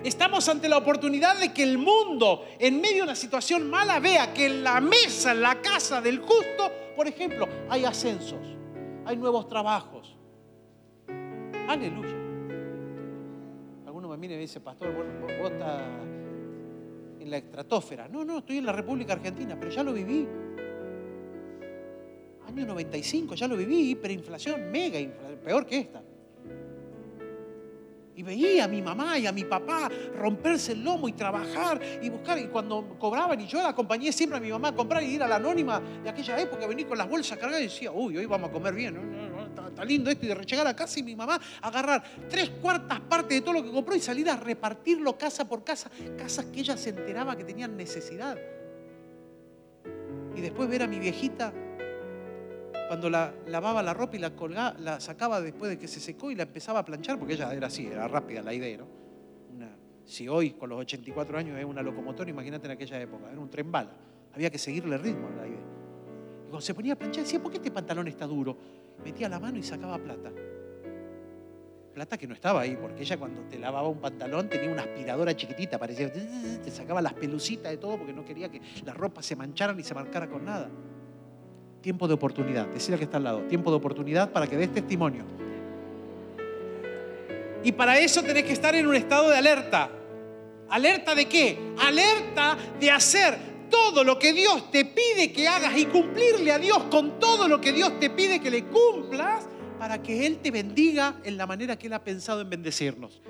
Estamos 0.04 0.46
ante 0.50 0.68
la 0.68 0.76
oportunidad 0.76 1.38
de 1.38 1.54
que 1.54 1.62
el 1.62 1.78
mundo, 1.78 2.44
en 2.58 2.78
medio 2.78 2.96
de 2.96 3.02
una 3.04 3.14
situación 3.14 3.70
mala, 3.70 4.00
vea 4.00 4.34
que 4.34 4.44
en 4.44 4.62
la 4.62 4.78
mesa, 4.78 5.32
en 5.32 5.40
la 5.40 5.62
casa 5.62 6.02
del 6.02 6.18
justo, 6.18 6.70
por 6.94 7.08
ejemplo, 7.08 7.48
hay 7.70 7.86
ascensos, 7.86 8.46
hay 9.06 9.16
nuevos 9.16 9.48
trabajos. 9.48 10.14
Aleluya. 11.66 12.14
Alguno 13.86 14.10
me 14.10 14.18
mira 14.18 14.34
y 14.34 14.36
me 14.36 14.42
dice, 14.42 14.60
pastor, 14.60 14.92
vos, 14.92 15.06
vos 15.40 15.50
estás 15.50 15.80
en 17.20 17.30
la 17.30 17.38
estratosfera. 17.38 18.06
No, 18.06 18.26
no, 18.26 18.38
estoy 18.40 18.58
en 18.58 18.66
la 18.66 18.72
República 18.72 19.14
Argentina, 19.14 19.56
pero 19.58 19.72
ya 19.72 19.82
lo 19.82 19.94
viví. 19.94 20.28
Año 22.46 22.66
95, 22.66 23.36
ya 23.36 23.48
lo 23.48 23.56
viví, 23.56 23.92
hiperinflación, 23.92 24.70
mega 24.70 25.00
inflación, 25.00 25.38
peor 25.42 25.64
que 25.64 25.78
esta. 25.78 26.02
Y 28.16 28.22
veía 28.22 28.64
a 28.64 28.68
mi 28.68 28.80
mamá 28.80 29.18
y 29.18 29.26
a 29.26 29.32
mi 29.32 29.44
papá 29.44 29.90
romperse 30.16 30.72
el 30.72 30.84
lomo 30.84 31.08
y 31.08 31.12
trabajar 31.12 31.80
y 32.00 32.08
buscar. 32.08 32.38
Y 32.38 32.46
cuando 32.46 32.96
cobraban, 32.98 33.40
y 33.40 33.46
yo 33.46 33.60
la 33.60 33.70
acompañé 33.70 34.12
siempre 34.12 34.38
a 34.38 34.40
mi 34.40 34.50
mamá 34.50 34.68
a 34.68 34.74
comprar 34.74 35.02
y 35.02 35.06
ir 35.06 35.22
a 35.22 35.28
la 35.28 35.36
anónima 35.36 35.80
de 35.80 36.08
aquella 36.08 36.38
época, 36.38 36.66
venir 36.66 36.86
con 36.86 36.96
las 36.96 37.08
bolsas 37.08 37.38
cargadas 37.38 37.62
y 37.62 37.64
decía, 37.64 37.90
uy, 37.90 38.16
hoy 38.16 38.26
vamos 38.26 38.50
a 38.50 38.52
comer 38.52 38.74
bien, 38.74 38.96
está, 39.64 39.84
lindo 39.84 40.10
esto. 40.10 40.26
Y 40.26 40.28
de 40.28 40.34
llegar 40.44 40.66
a 40.66 40.76
casa 40.76 41.00
y 41.00 41.02
mi 41.02 41.16
mamá 41.16 41.40
agarrar 41.60 42.02
tres 42.28 42.50
cuartas 42.62 43.00
partes 43.00 43.38
de 43.38 43.40
todo 43.40 43.54
lo 43.54 43.64
que 43.64 43.70
compró 43.70 43.94
y 43.96 44.00
salir 44.00 44.28
a 44.30 44.36
repartirlo 44.36 45.18
casa 45.18 45.46
por 45.46 45.64
casa, 45.64 45.90
casas 46.16 46.46
que 46.46 46.60
ella 46.60 46.76
se 46.76 46.90
enteraba 46.90 47.36
que 47.36 47.44
tenían 47.44 47.76
necesidad. 47.76 48.38
Y 50.36 50.40
después 50.40 50.68
ver 50.68 50.82
a 50.82 50.86
mi 50.86 50.98
viejita 50.98 51.52
cuando 52.88 53.08
la 53.08 53.32
lavaba 53.46 53.82
la 53.82 53.94
ropa 53.94 54.16
y 54.16 54.18
la 54.18 54.34
colgaba, 54.34 54.76
la 54.78 55.00
sacaba 55.00 55.40
después 55.40 55.70
de 55.70 55.78
que 55.78 55.88
se 55.88 56.00
secó 56.00 56.30
y 56.30 56.34
la 56.34 56.42
empezaba 56.42 56.80
a 56.80 56.84
planchar, 56.84 57.18
porque 57.18 57.34
ella 57.34 57.52
era 57.52 57.68
así, 57.68 57.86
era 57.86 58.06
rápida 58.08 58.42
la 58.42 58.52
idea, 58.52 58.78
¿no? 58.78 59.04
si 60.04 60.28
hoy 60.28 60.50
con 60.50 60.68
los 60.68 60.78
84 60.80 61.38
años 61.38 61.58
es 61.58 61.64
una 61.64 61.82
locomotora, 61.82 62.28
imagínate 62.28 62.66
en 62.66 62.72
aquella 62.72 63.00
época, 63.00 63.30
era 63.30 63.40
un 63.40 63.48
tren 63.48 63.72
bala, 63.72 63.92
había 64.34 64.50
que 64.50 64.58
seguirle 64.58 64.96
el 64.96 65.02
ritmo 65.02 65.28
a 65.28 65.30
la 65.30 65.46
idea. 65.46 65.58
Y 66.46 66.50
cuando 66.50 66.60
se 66.60 66.74
ponía 66.74 66.92
a 66.92 66.96
planchar 66.96 67.24
decía, 67.24 67.42
¿por 67.42 67.50
qué 67.50 67.56
este 67.56 67.70
pantalón 67.70 68.06
está 68.08 68.26
duro? 68.26 68.56
Metía 69.02 69.30
la 69.30 69.40
mano 69.40 69.58
y 69.58 69.62
sacaba 69.62 69.98
plata. 69.98 70.30
Plata 71.94 72.18
que 72.18 72.26
no 72.26 72.34
estaba 72.34 72.60
ahí, 72.60 72.76
porque 72.76 73.02
ella 73.02 73.16
cuando 73.16 73.42
te 73.42 73.58
lavaba 73.58 73.88
un 73.88 73.98
pantalón 73.98 74.48
tenía 74.48 74.68
una 74.68 74.82
aspiradora 74.82 75.34
chiquitita, 75.34 75.78
parecía, 75.78 76.12
te 76.12 76.70
sacaba 76.70 77.00
las 77.00 77.14
pelucitas 77.14 77.70
de 77.70 77.78
todo 77.78 77.96
porque 77.96 78.12
no 78.12 78.24
quería 78.24 78.50
que 78.50 78.60
la 78.84 78.92
ropa 78.92 79.22
se 79.22 79.36
manchara 79.36 79.72
ni 79.72 79.84
se 79.84 79.94
marcara 79.94 80.28
con 80.28 80.44
nada 80.44 80.68
tiempo 81.84 82.08
de 82.08 82.14
oportunidad. 82.14 82.66
Decirle 82.68 82.96
que 82.96 83.04
está 83.04 83.18
al 83.18 83.24
lado, 83.24 83.40
tiempo 83.42 83.70
de 83.70 83.76
oportunidad 83.76 84.32
para 84.32 84.46
que 84.46 84.56
des 84.56 84.72
testimonio. 84.72 85.22
Y 87.62 87.72
para 87.72 87.98
eso 87.98 88.22
tenés 88.22 88.44
que 88.44 88.54
estar 88.54 88.74
en 88.74 88.86
un 88.86 88.94
estado 88.94 89.28
de 89.28 89.36
alerta. 89.36 89.90
¿Alerta 90.70 91.14
de 91.14 91.26
qué? 91.26 91.58
Alerta 91.78 92.56
de 92.80 92.90
hacer 92.90 93.38
todo 93.68 94.02
lo 94.02 94.18
que 94.18 94.32
Dios 94.32 94.70
te 94.70 94.86
pide 94.86 95.30
que 95.30 95.46
hagas 95.46 95.76
y 95.76 95.84
cumplirle 95.84 96.52
a 96.52 96.58
Dios 96.58 96.84
con 96.90 97.20
todo 97.20 97.48
lo 97.48 97.60
que 97.60 97.72
Dios 97.72 98.00
te 98.00 98.08
pide 98.08 98.40
que 98.40 98.50
le 98.50 98.64
cumplas 98.64 99.46
para 99.78 100.02
que 100.02 100.24
Él 100.26 100.38
te 100.38 100.50
bendiga 100.50 101.16
en 101.22 101.36
la 101.36 101.46
manera 101.46 101.76
que 101.76 101.88
Él 101.88 101.92
ha 101.92 102.02
pensado 102.02 102.40
en 102.40 102.48
bendecirnos 102.48 103.20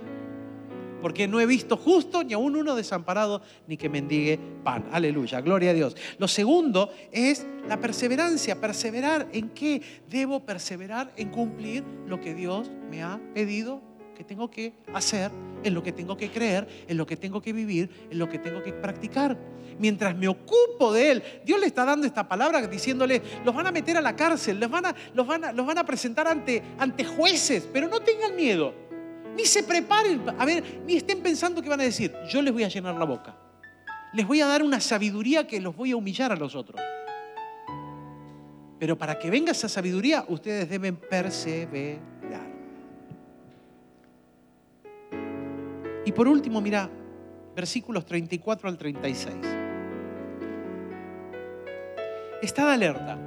porque 1.05 1.29
no 1.29 1.39
he 1.39 1.45
visto 1.45 1.77
justo 1.77 2.25
ni 2.25 2.33
aún 2.33 2.57
uno 2.57 2.75
desamparado 2.75 3.43
ni 3.67 3.77
que 3.77 3.91
mendigue 3.91 4.39
pan. 4.65 4.87
Aleluya, 4.91 5.43
gloria 5.43 5.73
a 5.73 5.75
Dios. 5.75 5.95
Lo 6.17 6.27
segundo 6.27 6.89
es 7.13 7.47
la 7.69 7.79
perseverancia. 7.79 8.59
¿Perseverar 8.59 9.29
en 9.31 9.51
qué? 9.51 9.83
Debo 10.09 10.47
perseverar 10.47 11.13
en 11.19 11.29
cumplir 11.29 11.85
lo 12.07 12.23
que 12.23 12.33
Dios 12.33 12.71
me 12.91 13.03
ha 13.03 13.21
pedido 13.35 13.83
que 14.17 14.25
tengo 14.25 14.51
que 14.51 14.73
hacer, 14.95 15.31
en 15.63 15.75
lo 15.75 15.83
que 15.83 15.93
tengo 15.93 16.17
que 16.17 16.31
creer, 16.31 16.67
en 16.89 16.97
lo 16.97 17.05
que 17.05 17.19
tengo 17.19 17.43
que 17.43 17.53
vivir, 17.53 17.91
en 18.11 18.19
lo 18.19 18.27
que 18.27 18.39
tengo 18.39 18.63
que 18.63 18.73
practicar. 18.73 19.37
Mientras 19.79 20.17
me 20.17 20.29
ocupo 20.29 20.91
de 20.91 21.11
Él, 21.11 21.23
Dios 21.45 21.61
le 21.61 21.67
está 21.67 21.85
dando 21.85 22.07
esta 22.07 22.27
palabra 22.27 22.67
diciéndole, 22.67 23.21
los 23.45 23.55
van 23.55 23.67
a 23.67 23.73
meter 23.73 23.99
a 23.99 24.01
la 24.01 24.17
cárcel, 24.17 24.59
los 24.59 24.71
van 24.71 24.87
a, 25.79 25.85
presentar 25.85 26.29
ante 26.29 27.05
jueces, 27.05 27.69
pero 27.71 27.89
no 27.89 28.01
tengan 28.01 28.35
miedo. 28.35 28.84
Ni 29.37 29.45
se 29.45 29.63
preparen, 29.63 30.23
a 30.39 30.45
ver, 30.45 30.83
ni 30.87 30.97
estén 30.97 31.23
pensando 31.23 31.61
que 31.61 31.69
van 31.69 31.81
a 31.81 31.85
decir, 31.85 32.15
yo 32.29 32.41
les 32.41 32.53
voy 32.53 32.65
a 32.65 32.69
llenar 32.69 32.95
la 32.95 33.05
boca. 33.05 33.37
Les 34.13 34.27
voy 34.27 34.41
a 34.41 34.47
dar 34.47 34.63
una 34.63 34.81
sabiduría 34.81 35.47
que 35.47 35.61
los 35.61 35.75
voy 35.75 35.91
a 35.91 35.97
humillar 35.97 36.31
a 36.31 36.37
los 36.37 36.55
otros. 36.55 36.81
Pero 38.79 38.97
para 38.97 39.19
que 39.19 39.31
venga 39.31 39.53
esa 39.53 39.69
sabiduría, 39.69 40.25
ustedes 40.29 40.69
deben 40.69 40.97
perseverar. 40.97 42.01
Y 46.05 46.13
por 46.13 46.29
último, 46.29 46.61
mira, 46.61 46.89
versículos 47.57 48.07
34 48.07 48.69
al 48.69 48.79
36. 48.79 49.35
Estad 52.43 52.71
alerta 52.71 53.19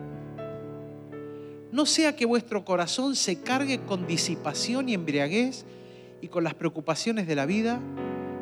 no 1.71 1.85
sea 1.85 2.15
que 2.15 2.25
vuestro 2.25 2.63
corazón 2.63 3.15
se 3.15 3.41
cargue 3.41 3.79
con 3.81 4.07
disipación 4.07 4.89
y 4.89 4.93
embriaguez 4.93 5.65
y 6.21 6.27
con 6.27 6.43
las 6.43 6.53
preocupaciones 6.53 7.27
de 7.27 7.35
la 7.35 7.45
vida. 7.45 7.79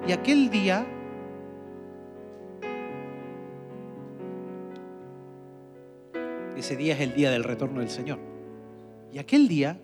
Y 0.08 0.12
aquel 0.12 0.50
día 0.50 0.86
ese 6.58 6.76
día 6.76 6.94
es 6.96 7.02
el 7.02 7.14
día 7.14 7.32
del 7.32 7.44
retorno 7.44 7.80
del 7.80 7.90
Señor. 7.90 8.20
Y 9.14 9.20
aquel 9.20 9.48
día 9.48 9.80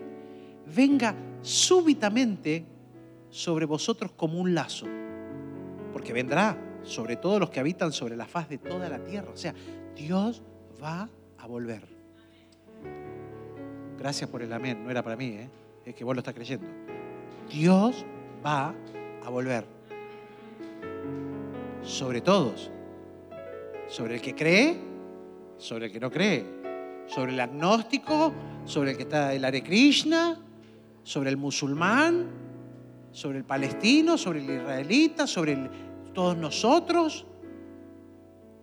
venga 0.75 1.15
súbitamente 1.41 2.65
sobre 3.29 3.65
vosotros 3.65 4.11
como 4.11 4.39
un 4.39 4.53
lazo, 4.53 4.87
porque 5.93 6.13
vendrá 6.13 6.57
sobre 6.83 7.15
todos 7.15 7.39
los 7.39 7.49
que 7.49 7.59
habitan 7.59 7.91
sobre 7.91 8.15
la 8.15 8.25
faz 8.25 8.49
de 8.49 8.57
toda 8.57 8.89
la 8.89 9.03
tierra. 9.03 9.31
O 9.31 9.37
sea, 9.37 9.53
Dios 9.95 10.41
va 10.81 11.09
a 11.37 11.47
volver. 11.47 11.83
Gracias 13.97 14.29
por 14.29 14.41
el 14.41 14.51
amén, 14.51 14.83
no 14.83 14.89
era 14.89 15.03
para 15.03 15.15
mí, 15.15 15.27
¿eh? 15.27 15.49
es 15.85 15.95
que 15.95 16.03
vos 16.03 16.15
lo 16.15 16.19
estás 16.19 16.33
creyendo. 16.33 16.65
Dios 17.51 18.05
va 18.45 18.73
a 19.25 19.29
volver. 19.29 19.65
sobre 21.83 22.21
todos. 22.21 22.71
Sobre 23.87 24.15
el 24.15 24.21
que 24.21 24.35
cree, 24.35 24.79
sobre 25.57 25.87
el 25.87 25.91
que 25.91 25.99
no 25.99 26.11
cree. 26.11 26.45
Sobre 27.07 27.33
el 27.33 27.39
agnóstico, 27.39 28.31
sobre 28.65 28.91
el 28.91 28.97
que 28.97 29.03
está 29.03 29.33
el 29.33 29.43
Hare 29.43 29.63
Krishna, 29.63 30.39
sobre 31.03 31.29
el 31.29 31.37
musulmán, 31.37 32.29
sobre 33.11 33.39
el 33.39 33.43
palestino, 33.43 34.17
sobre 34.17 34.39
el 34.39 34.49
israelita, 34.49 35.27
sobre 35.27 35.69
todos 36.13 36.37
nosotros. 36.37 37.25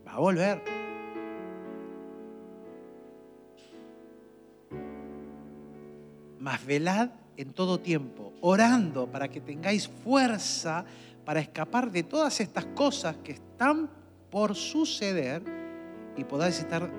Va 0.07 0.13
a 0.13 0.19
volver. 0.19 0.63
Mas 6.39 6.65
velad 6.65 7.11
en 7.39 7.53
todo 7.53 7.79
tiempo, 7.79 8.33
orando 8.41 9.07
para 9.07 9.29
que 9.29 9.41
tengáis 9.41 9.87
fuerza 9.87 10.85
para 11.25 11.39
escapar 11.39 11.91
de 11.91 12.03
todas 12.03 12.41
estas 12.41 12.65
cosas 12.67 13.17
que 13.19 13.33
están 13.33 13.89
por 14.29 14.57
suceder 14.57 15.43
y 16.17 16.25
podáis 16.25 16.59
estar 16.59 16.91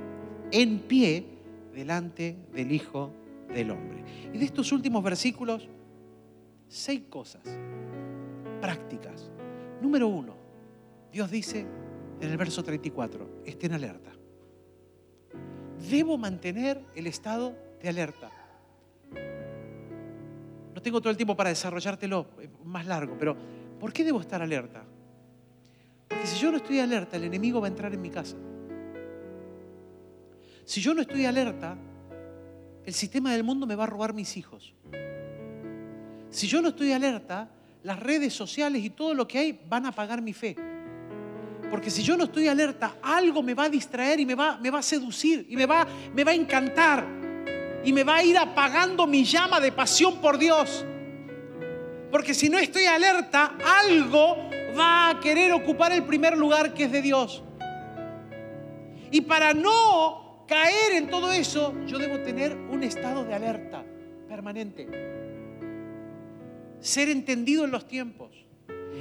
en 0.52 0.80
pie 0.80 1.26
delante 1.74 2.38
del 2.54 2.72
Hijo 2.72 3.12
del 3.54 3.70
Hombre. 3.72 4.04
Y 4.34 4.38
de 4.38 4.46
estos 4.46 4.72
últimos 4.72 5.04
versículos, 5.04 5.68
seis 6.70 7.02
cosas 7.10 7.44
prácticas. 8.62 9.30
Número 9.82 10.08
uno, 10.08 10.36
Dios 11.12 11.30
dice 11.30 11.66
en 12.22 12.30
el 12.30 12.38
verso 12.38 12.64
34, 12.64 13.42
estén 13.46 13.74
alerta. 13.74 14.12
Debo 15.90 16.18
mantener 16.18 16.82
el 16.96 17.08
estado 17.08 17.58
de 17.82 17.90
alerta. 17.90 18.39
No 20.74 20.82
tengo 20.82 21.02
todo 21.02 21.10
el 21.10 21.18
tiempo 21.18 21.36
para 21.36 21.50
desarrollártelo, 21.50 22.28
es 22.42 22.50
más 22.64 22.86
largo, 22.86 23.16
pero 23.18 23.36
¿por 23.80 23.92
qué 23.92 24.04
debo 24.04 24.22
estar 24.22 24.42
alerta? 24.42 24.84
Porque 26.08 26.28
si 26.28 26.40
yo 26.40 26.52
no 26.52 26.58
estoy 26.58 26.80
alerta, 26.80 27.18
el 27.18 27.24
enemigo 27.26 27.60
va 27.62 27.68
a 27.68 27.70
entrar 27.70 27.94
en 27.94 28.02
mi 28.02 28.10
casa. 28.10 28.36
Si 30.66 30.82
yo 30.82 30.94
no 30.94 31.02
estoy 31.02 31.26
alerta, 31.26 31.78
el 32.86 32.94
sistema 32.94 33.32
del 33.32 33.44
mundo 33.44 33.66
me 33.66 33.76
va 33.76 33.84
a 33.84 33.88
robar 33.88 34.14
mis 34.14 34.38
hijos. 34.38 34.74
Si 36.30 36.48
yo 36.48 36.62
no 36.62 36.70
estoy 36.70 36.92
alerta, 36.92 37.50
las 37.84 38.00
redes 38.00 38.34
sociales 38.34 38.84
y 38.84 38.92
todo 38.92 39.14
lo 39.14 39.28
que 39.28 39.40
hay 39.40 39.60
van 39.68 39.86
a 39.86 39.90
apagar 39.90 40.22
mi 40.22 40.34
fe. 40.34 40.56
Porque 41.72 41.90
si 41.90 42.04
yo 42.04 42.18
no 42.18 42.26
estoy 42.26 42.48
alerta, 42.48 42.98
algo 43.02 43.44
me 43.44 43.54
va 43.54 43.66
a 43.66 43.70
distraer 43.70 44.20
y 44.20 44.26
me 44.26 44.36
va, 44.36 44.60
a 44.60 44.82
seducir 44.82 45.46
y 45.50 45.56
me 45.56 45.66
va 45.66 45.82
a 45.84 46.34
encantar 46.34 47.19
y 47.84 47.94
me 47.94 48.04
va 48.04 48.18
a 48.18 48.24
ir 48.24 48.38
apagando 48.38 49.08
mi 49.08 49.24
llama 49.24 49.60
de 49.60 49.72
pasión 49.72 50.20
por 50.20 50.38
Dios. 50.38 50.86
Porque 52.12 52.34
si 52.34 52.50
no 52.50 52.58
estoy 52.58 52.86
alerta, 52.86 53.58
algo 53.84 54.38
va 54.78 55.10
a 55.10 55.20
querer 55.20 55.54
ocupar 55.54 55.92
el 55.92 56.04
primer 56.04 56.38
lugar 56.38 56.74
que 56.74 56.86
es 56.86 56.92
de 56.92 57.02
Dios. 57.02 57.44
Y 59.12 59.22
para 59.22 59.54
no 59.54 60.46
caer 60.48 60.94
en 60.94 61.10
todo 61.10 61.32
eso, 61.32 61.74
yo 61.86 61.98
debo 61.98 62.20
tener 62.20 62.56
un 62.56 62.84
estado 62.84 63.24
de 63.24 63.34
alerta 63.34 63.84
permanente. 64.28 64.88
Ser 66.80 67.10
entendido 67.10 67.66
en 67.66 67.72
los 67.72 67.88
tiempos. 67.88 68.32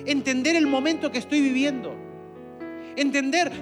Entender 0.06 0.56
el 0.56 0.66
momento 0.66 1.10
que 1.10 1.18
estoy 1.18 1.40
viviendo. 1.40 1.94
Entender, 2.96 3.52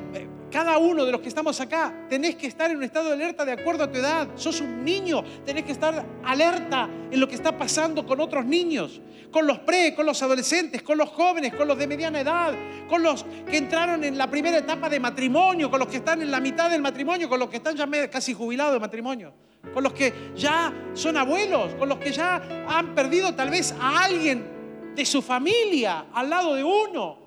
cada 0.56 0.78
uno 0.78 1.04
de 1.04 1.12
los 1.12 1.20
que 1.20 1.28
estamos 1.28 1.60
acá, 1.60 1.92
tenés 2.08 2.34
que 2.36 2.46
estar 2.46 2.70
en 2.70 2.78
un 2.78 2.82
estado 2.82 3.08
de 3.08 3.12
alerta 3.12 3.44
de 3.44 3.52
acuerdo 3.52 3.84
a 3.84 3.92
tu 3.92 3.98
edad. 3.98 4.26
Sos 4.36 4.62
un 4.62 4.86
niño, 4.86 5.22
tenés 5.44 5.64
que 5.64 5.72
estar 5.72 6.02
alerta 6.24 6.88
en 7.10 7.20
lo 7.20 7.28
que 7.28 7.34
está 7.34 7.58
pasando 7.58 8.06
con 8.06 8.20
otros 8.20 8.46
niños, 8.46 9.02
con 9.30 9.46
los 9.46 9.58
pre, 9.58 9.94
con 9.94 10.06
los 10.06 10.22
adolescentes, 10.22 10.80
con 10.80 10.96
los 10.96 11.10
jóvenes, 11.10 11.52
con 11.54 11.68
los 11.68 11.76
de 11.76 11.86
mediana 11.86 12.22
edad, 12.22 12.54
con 12.88 13.02
los 13.02 13.26
que 13.50 13.58
entraron 13.58 14.02
en 14.02 14.16
la 14.16 14.30
primera 14.30 14.56
etapa 14.56 14.88
de 14.88 14.98
matrimonio, 14.98 15.70
con 15.70 15.78
los 15.78 15.88
que 15.88 15.98
están 15.98 16.22
en 16.22 16.30
la 16.30 16.40
mitad 16.40 16.70
del 16.70 16.80
matrimonio, 16.80 17.28
con 17.28 17.38
los 17.38 17.50
que 17.50 17.58
están 17.58 17.76
ya 17.76 17.86
casi 18.08 18.32
jubilados 18.32 18.72
de 18.72 18.80
matrimonio, 18.80 19.34
con 19.74 19.84
los 19.84 19.92
que 19.92 20.30
ya 20.34 20.72
son 20.94 21.18
abuelos, 21.18 21.74
con 21.74 21.86
los 21.86 21.98
que 21.98 22.12
ya 22.12 22.64
han 22.66 22.94
perdido 22.94 23.34
tal 23.34 23.50
vez 23.50 23.74
a 23.78 24.04
alguien 24.04 24.94
de 24.96 25.04
su 25.04 25.20
familia 25.20 26.06
al 26.14 26.30
lado 26.30 26.54
de 26.54 26.64
uno 26.64 27.26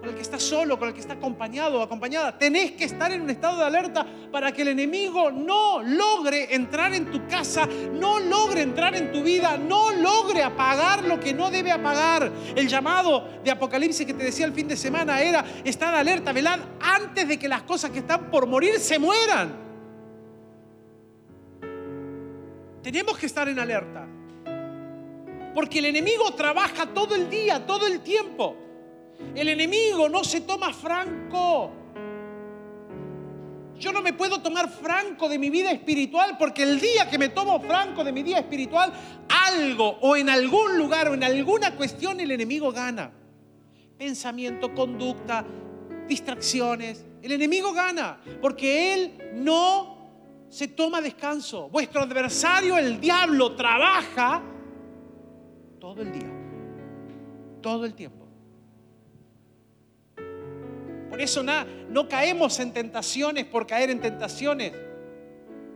con 0.00 0.08
el 0.08 0.14
que 0.14 0.22
está 0.22 0.40
solo, 0.40 0.78
con 0.78 0.88
el 0.88 0.94
que 0.94 1.00
está 1.00 1.12
acompañado 1.12 1.78
o 1.78 1.82
acompañada. 1.82 2.36
Tenés 2.38 2.72
que 2.72 2.84
estar 2.84 3.12
en 3.12 3.20
un 3.20 3.28
estado 3.28 3.58
de 3.58 3.64
alerta 3.64 4.06
para 4.32 4.50
que 4.50 4.62
el 4.62 4.68
enemigo 4.68 5.30
no 5.30 5.82
logre 5.82 6.54
entrar 6.54 6.94
en 6.94 7.10
tu 7.10 7.26
casa, 7.28 7.68
no 7.92 8.18
logre 8.18 8.62
entrar 8.62 8.96
en 8.96 9.12
tu 9.12 9.22
vida, 9.22 9.58
no 9.58 9.90
logre 9.92 10.42
apagar 10.42 11.04
lo 11.04 11.20
que 11.20 11.34
no 11.34 11.50
debe 11.50 11.70
apagar. 11.70 12.32
El 12.56 12.66
llamado 12.66 13.28
de 13.44 13.50
Apocalipsis 13.50 14.06
que 14.06 14.14
te 14.14 14.24
decía 14.24 14.46
el 14.46 14.54
fin 14.54 14.68
de 14.68 14.76
semana 14.76 15.20
era 15.20 15.44
estar 15.64 15.94
alerta, 15.94 16.32
velad 16.32 16.60
antes 16.80 17.28
de 17.28 17.38
que 17.38 17.46
las 17.46 17.62
cosas 17.64 17.90
que 17.90 17.98
están 17.98 18.30
por 18.30 18.46
morir 18.46 18.78
se 18.78 18.98
mueran. 18.98 19.54
Tenemos 22.82 23.18
que 23.18 23.26
estar 23.26 23.46
en 23.50 23.58
alerta. 23.58 24.06
Porque 25.54 25.80
el 25.80 25.84
enemigo 25.86 26.32
trabaja 26.32 26.86
todo 26.86 27.14
el 27.14 27.28
día, 27.28 27.66
todo 27.66 27.86
el 27.86 28.00
tiempo. 28.00 28.56
El 29.34 29.48
enemigo 29.48 30.08
no 30.08 30.24
se 30.24 30.40
toma 30.42 30.72
franco. 30.72 31.72
Yo 33.78 33.92
no 33.92 34.02
me 34.02 34.12
puedo 34.12 34.42
tomar 34.42 34.68
franco 34.68 35.28
de 35.28 35.38
mi 35.38 35.48
vida 35.48 35.70
espiritual 35.70 36.36
porque 36.38 36.62
el 36.62 36.78
día 36.78 37.08
que 37.08 37.16
me 37.16 37.30
tomo 37.30 37.60
franco 37.60 38.04
de 38.04 38.12
mi 38.12 38.22
vida 38.22 38.38
espiritual, 38.38 38.92
algo 39.28 39.98
o 40.02 40.16
en 40.16 40.28
algún 40.28 40.76
lugar 40.76 41.08
o 41.08 41.14
en 41.14 41.24
alguna 41.24 41.74
cuestión 41.74 42.20
el 42.20 42.30
enemigo 42.30 42.72
gana. 42.72 43.10
Pensamiento, 43.96 44.74
conducta, 44.74 45.46
distracciones. 46.06 47.06
El 47.22 47.32
enemigo 47.32 47.72
gana 47.72 48.20
porque 48.42 48.92
él 48.92 49.32
no 49.36 50.00
se 50.50 50.68
toma 50.68 51.00
descanso. 51.00 51.70
Vuestro 51.70 52.02
adversario, 52.02 52.76
el 52.76 53.00
diablo, 53.00 53.54
trabaja 53.56 54.42
todo 55.78 56.02
el 56.02 56.12
día, 56.12 56.30
todo 57.62 57.86
el 57.86 57.94
tiempo. 57.94 58.19
Eso 61.20 61.42
no 61.42 62.08
caemos 62.08 62.58
en 62.60 62.72
tentaciones 62.72 63.44
por 63.44 63.66
caer 63.66 63.90
en 63.90 64.00
tentaciones. 64.00 64.72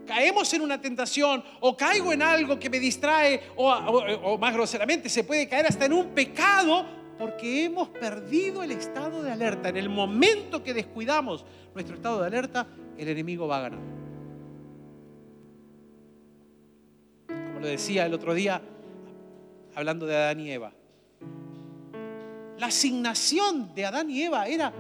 Caemos 0.07 0.53
en 0.53 0.63
una 0.63 0.81
tentación 0.81 1.43
o 1.61 1.77
caigo 1.77 2.13
en 2.13 2.23
algo 2.23 2.59
que 2.59 2.69
me 2.69 2.79
distrae 2.79 3.41
o- 3.57 3.71
o 3.71 4.39
más 4.39 4.53
groseramente 4.55 5.09
se 5.09 5.25
puede 5.25 5.49
caer 5.49 5.67
hasta 5.67 5.87
en 5.87 5.93
un 5.95 6.09
pecado 6.09 6.85
porque 7.19 7.65
hemos 7.65 7.89
perdido 7.89 8.63
el 8.63 8.73
estado 8.73 9.23
de 9.23 9.31
alerta. 9.31 9.69
En 9.69 9.77
el 9.77 9.89
momento 9.89 10.63
que 10.63 10.75
descuidamos 10.75 11.45
nuestro 11.75 11.97
estado 11.97 12.21
de 12.21 12.27
alerta, 12.27 12.67
el 12.99 13.09
enemigo 13.09 13.47
va 13.47 13.59
a 13.59 13.61
ganar. 13.63 13.81
Como 17.29 17.61
lo 17.61 17.67
decía 17.67 18.05
el 18.07 18.15
otro 18.15 18.35
día, 18.35 18.61
hablando 19.75 20.07
de 20.07 20.17
Adán 20.17 20.41
y 20.41 20.51
Eva. 20.51 20.73
La 22.59 22.67
asignación 22.67 23.75
de 23.75 23.85
Adán 23.87 24.11
y 24.11 24.23
Eva 24.23 24.47
era 24.47 24.73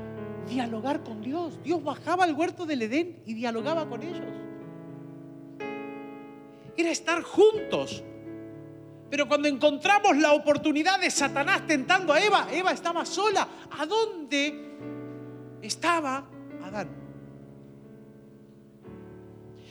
dialogar 0.46 1.02
con 1.02 1.22
Dios. 1.22 1.62
Dios 1.62 1.82
bajaba 1.82 2.24
al 2.24 2.34
huerto 2.34 2.66
del 2.66 2.82
Edén 2.82 3.22
y 3.26 3.34
dialogaba 3.34 3.88
con 3.88 4.02
ellos. 4.02 4.32
Era 6.76 6.90
estar 6.90 7.22
juntos. 7.22 8.02
Pero 9.10 9.28
cuando 9.28 9.48
encontramos 9.48 10.16
la 10.16 10.32
oportunidad 10.32 11.00
de 11.00 11.10
Satanás 11.10 11.66
tentando 11.66 12.12
a 12.12 12.20
Eva, 12.20 12.48
Eva 12.50 12.72
estaba 12.72 13.04
sola. 13.04 13.46
¿A 13.78 13.86
dónde 13.86 14.76
estaba 15.62 16.24
Adán? 16.64 16.88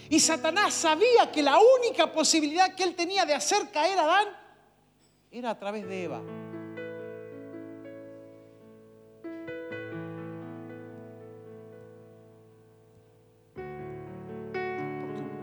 Y 0.10 0.20
Satanás 0.20 0.74
sabía 0.74 1.32
que 1.32 1.42
la 1.42 1.58
única 1.58 2.12
posibilidad 2.12 2.76
que 2.76 2.84
él 2.84 2.96
tenía 2.96 3.26
de 3.26 3.34
hacer 3.34 3.70
caer 3.72 3.98
a 3.98 4.04
Adán 4.04 4.28
era 5.32 5.50
a 5.50 5.60
través 5.60 5.88
de 5.88 6.04
Eva. 6.04 6.22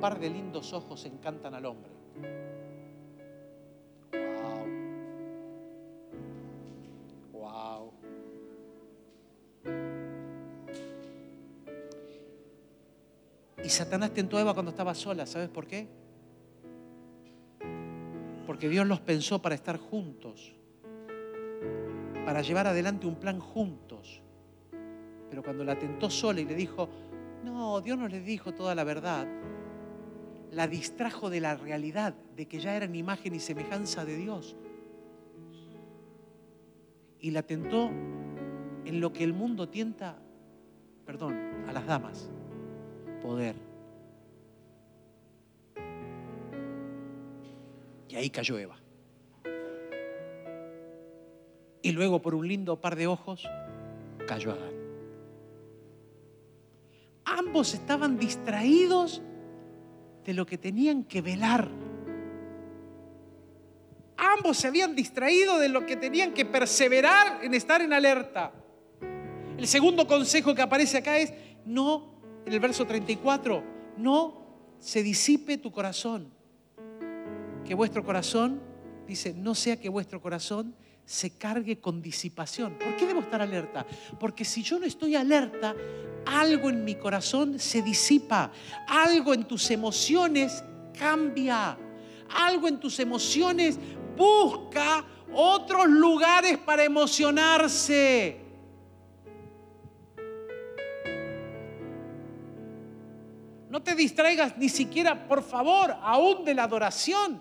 Par 0.00 0.18
de 0.18 0.30
lindos 0.30 0.72
ojos 0.72 1.04
encantan 1.04 1.54
al 1.54 1.66
hombre. 1.66 1.90
Wow. 4.12 4.66
Wow. 7.32 7.92
Y 13.62 13.68
Satanás 13.68 14.12
tentó 14.12 14.38
a 14.38 14.40
Eva 14.40 14.54
cuando 14.54 14.70
estaba 14.70 14.94
sola, 14.94 15.26
¿sabes 15.26 15.50
por 15.50 15.66
qué? 15.66 15.86
Porque 18.46 18.68
Dios 18.68 18.86
los 18.86 19.00
pensó 19.00 19.40
para 19.40 19.54
estar 19.54 19.76
juntos, 19.78 20.54
para 22.24 22.40
llevar 22.40 22.66
adelante 22.66 23.06
un 23.06 23.16
plan 23.16 23.38
juntos. 23.38 24.22
Pero 25.28 25.42
cuando 25.44 25.62
la 25.62 25.78
tentó 25.78 26.10
sola 26.10 26.40
y 26.40 26.46
le 26.46 26.54
dijo, 26.54 26.88
no, 27.44 27.80
Dios 27.80 27.96
no 27.96 28.08
le 28.08 28.20
dijo 28.20 28.52
toda 28.52 28.74
la 28.74 28.82
verdad, 28.82 29.28
la 30.50 30.66
distrajo 30.66 31.30
de 31.30 31.40
la 31.40 31.56
realidad, 31.56 32.14
de 32.36 32.46
que 32.46 32.60
ya 32.60 32.74
eran 32.74 32.94
imagen 32.94 33.34
y 33.34 33.40
semejanza 33.40 34.04
de 34.04 34.16
Dios. 34.16 34.56
Y 37.20 37.30
la 37.30 37.42
tentó 37.42 37.90
en 38.84 39.00
lo 39.00 39.12
que 39.12 39.22
el 39.22 39.32
mundo 39.32 39.68
tienta, 39.68 40.18
perdón, 41.06 41.36
a 41.68 41.72
las 41.72 41.86
damas, 41.86 42.30
poder. 43.22 43.54
Y 48.08 48.16
ahí 48.16 48.30
cayó 48.30 48.58
Eva. 48.58 48.76
Y 51.82 51.92
luego 51.92 52.20
por 52.20 52.34
un 52.34 52.46
lindo 52.46 52.80
par 52.80 52.96
de 52.96 53.06
ojos 53.06 53.48
cayó 54.26 54.52
Adán. 54.52 54.74
Ambos 57.24 57.74
estaban 57.74 58.18
distraídos 58.18 59.22
de 60.24 60.34
lo 60.34 60.46
que 60.46 60.58
tenían 60.58 61.04
que 61.04 61.22
velar. 61.22 61.68
Ambos 64.16 64.58
se 64.58 64.68
habían 64.68 64.94
distraído 64.94 65.58
de 65.58 65.68
lo 65.68 65.86
que 65.86 65.96
tenían 65.96 66.32
que 66.32 66.44
perseverar 66.44 67.42
en 67.42 67.54
estar 67.54 67.80
en 67.80 67.92
alerta. 67.92 68.52
El 69.56 69.66
segundo 69.66 70.06
consejo 70.06 70.54
que 70.54 70.62
aparece 70.62 70.98
acá 70.98 71.18
es, 71.18 71.32
no, 71.64 72.14
en 72.44 72.52
el 72.52 72.60
verso 72.60 72.86
34, 72.86 73.62
no 73.96 74.40
se 74.78 75.02
disipe 75.02 75.58
tu 75.58 75.72
corazón. 75.72 76.32
Que 77.64 77.74
vuestro 77.74 78.04
corazón, 78.04 78.60
dice, 79.06 79.34
no 79.34 79.54
sea 79.54 79.78
que 79.78 79.88
vuestro 79.88 80.20
corazón 80.20 80.74
se 81.04 81.30
cargue 81.30 81.80
con 81.80 82.00
disipación. 82.00 82.78
¿Por 82.78 82.96
qué 82.96 83.06
debo 83.06 83.20
estar 83.20 83.42
alerta? 83.42 83.86
Porque 84.18 84.44
si 84.44 84.62
yo 84.62 84.78
no 84.78 84.86
estoy 84.86 85.16
alerta, 85.16 85.74
algo 86.26 86.68
en 86.70 86.84
mi 86.84 86.94
corazón 86.94 87.58
se 87.58 87.82
disipa, 87.82 88.50
algo 88.86 89.34
en 89.34 89.44
tus 89.44 89.70
emociones 89.70 90.62
cambia, 90.98 91.76
algo 92.28 92.68
en 92.68 92.78
tus 92.78 92.98
emociones 93.00 93.78
busca 94.16 95.04
otros 95.32 95.86
lugares 95.88 96.58
para 96.58 96.84
emocionarse. 96.84 98.40
No 103.70 103.80
te 103.80 103.94
distraigas 103.94 104.58
ni 104.58 104.68
siquiera, 104.68 105.28
por 105.28 105.42
favor, 105.42 105.94
aún 106.02 106.44
de 106.44 106.54
la 106.54 106.64
adoración. 106.64 107.40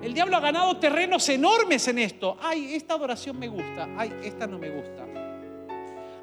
El 0.00 0.14
diablo 0.14 0.36
ha 0.36 0.40
ganado 0.40 0.78
terrenos 0.78 1.28
enormes 1.28 1.86
en 1.88 1.98
esto. 1.98 2.38
Ay, 2.40 2.74
esta 2.74 2.94
adoración 2.94 3.38
me 3.38 3.48
gusta. 3.48 3.88
Ay, 3.98 4.14
esta 4.22 4.46
no 4.46 4.58
me 4.58 4.70
gusta. 4.70 5.19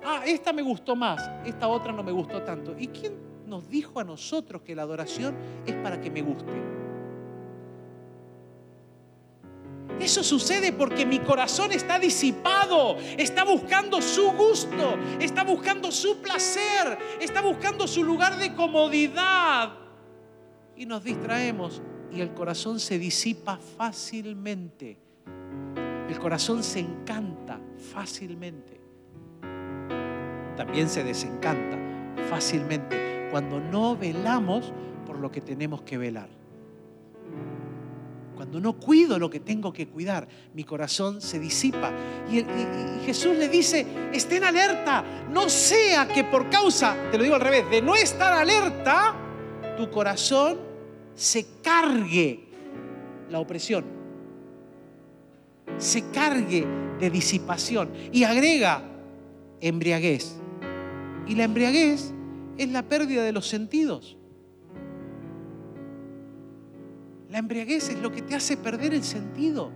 Ah, 0.03 0.23
esta 0.25 0.53
me 0.53 0.61
gustó 0.61 0.95
más. 0.95 1.29
Esta 1.45 1.67
otra 1.67 1.91
no 1.91 2.03
me 2.03 2.11
gustó 2.11 2.41
tanto. 2.43 2.75
¿Y 2.77 2.87
quién 2.87 3.13
nos 3.45 3.67
dijo 3.69 3.99
a 3.99 4.03
nosotros 4.03 4.61
que 4.61 4.75
la 4.75 4.83
adoración 4.83 5.35
es 5.65 5.75
para 5.75 5.99
que 5.99 6.11
me 6.11 6.21
guste? 6.21 6.51
Eso 9.99 10.23
sucede 10.23 10.73
porque 10.73 11.05
mi 11.05 11.19
corazón 11.19 11.71
está 11.71 11.97
disipado, 11.97 12.97
está 13.17 13.43
buscando 13.43 13.99
su 14.01 14.31
gusto, 14.31 14.97
está 15.19 15.43
buscando 15.43 15.91
su 15.91 16.21
placer, 16.21 16.97
está 17.19 17.41
buscando 17.41 17.87
su 17.87 18.03
lugar 18.03 18.37
de 18.37 18.53
comodidad. 18.53 19.73
Y 20.75 20.85
nos 20.85 21.03
distraemos 21.03 21.81
y 22.11 22.21
el 22.21 22.33
corazón 22.33 22.79
se 22.79 22.99
disipa 22.99 23.57
fácilmente. 23.57 24.99
El 26.07 26.19
corazón 26.19 26.63
se 26.63 26.79
encanta 26.79 27.59
fácilmente. 27.91 28.76
También 30.57 30.89
se 30.89 31.03
desencanta 31.03 31.77
fácilmente 32.29 33.29
cuando 33.31 33.59
no 33.59 33.95
velamos 33.95 34.73
por 35.05 35.19
lo 35.19 35.31
que 35.31 35.39
tenemos 35.39 35.83
que 35.83 35.97
velar. 35.97 36.29
Cuando 38.35 38.59
no 38.59 38.73
cuido 38.73 39.17
lo 39.17 39.29
que 39.29 39.39
tengo 39.39 39.73
que 39.73 39.87
cuidar, 39.87 40.27
mi 40.53 40.63
corazón 40.63 41.21
se 41.21 41.39
disipa. 41.39 41.91
Y, 42.29 42.43
Jesús 43.05 43.37
le 43.37 43.49
dice, 43.49 43.85
estén 44.13 44.43
alerta, 44.43 45.03
no 45.31 45.49
sea 45.49 46.07
que 46.07 46.23
por 46.23 46.49
causa, 46.49 46.95
te 47.09 47.17
lo 47.17 47.23
digo 47.23 47.35
al 47.35 47.41
revés, 47.41 47.69
de 47.69 47.81
no 47.81 47.95
estar 47.95 48.33
alerta, 48.33 49.15
tu 49.77 49.89
corazón 49.89 50.57
se 51.15 51.47
cargue 51.63 52.47
la 53.29 53.39
opresión, 53.39 53.85
se 55.77 56.09
cargue 56.11 56.67
de 56.99 57.09
disipación 57.09 57.91
y 58.11 58.23
agrega 58.23 58.83
embriaguez. 59.61 60.37
Y 61.27 61.35
la 61.35 61.43
embriaguez 61.43 62.13
es 62.57 62.69
la 62.69 62.83
pérdida 62.83 63.23
de 63.23 63.31
los 63.31 63.47
sentidos. 63.47 64.17
La 67.29 67.39
embriaguez 67.39 67.89
es 67.89 67.99
lo 67.99 68.11
que 68.11 68.21
te 68.21 68.35
hace 68.35 68.55
perder 68.55 68.93
el 68.93 69.03
sentido. 69.03 69.71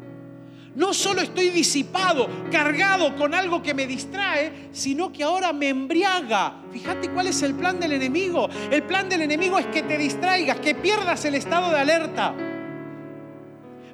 No 0.74 0.94
solo 0.94 1.20
estoy 1.20 1.50
disipado, 1.50 2.30
cargado 2.50 3.14
con 3.18 3.34
algo 3.34 3.62
que 3.62 3.74
me 3.74 3.86
distrae, 3.86 4.70
sino 4.72 5.12
que 5.12 5.22
ahora 5.22 5.52
me 5.52 5.68
embriaga. 5.68 6.62
Fíjate 6.72 7.10
cuál 7.10 7.28
es 7.28 7.42
el 7.42 7.54
plan 7.56 7.78
del 7.78 7.92
enemigo. 7.92 8.48
El 8.72 8.84
plan 8.84 9.10
del 9.10 9.22
enemigo 9.22 9.60
es 9.60 9.66
que 9.66 9.84
te 9.84 9.98
distraigas, 9.98 10.62
que 10.62 10.74
pierdas 10.74 11.26
el 11.26 11.36
estado 11.36 11.72
de 11.72 11.78
alerta. 11.78 12.34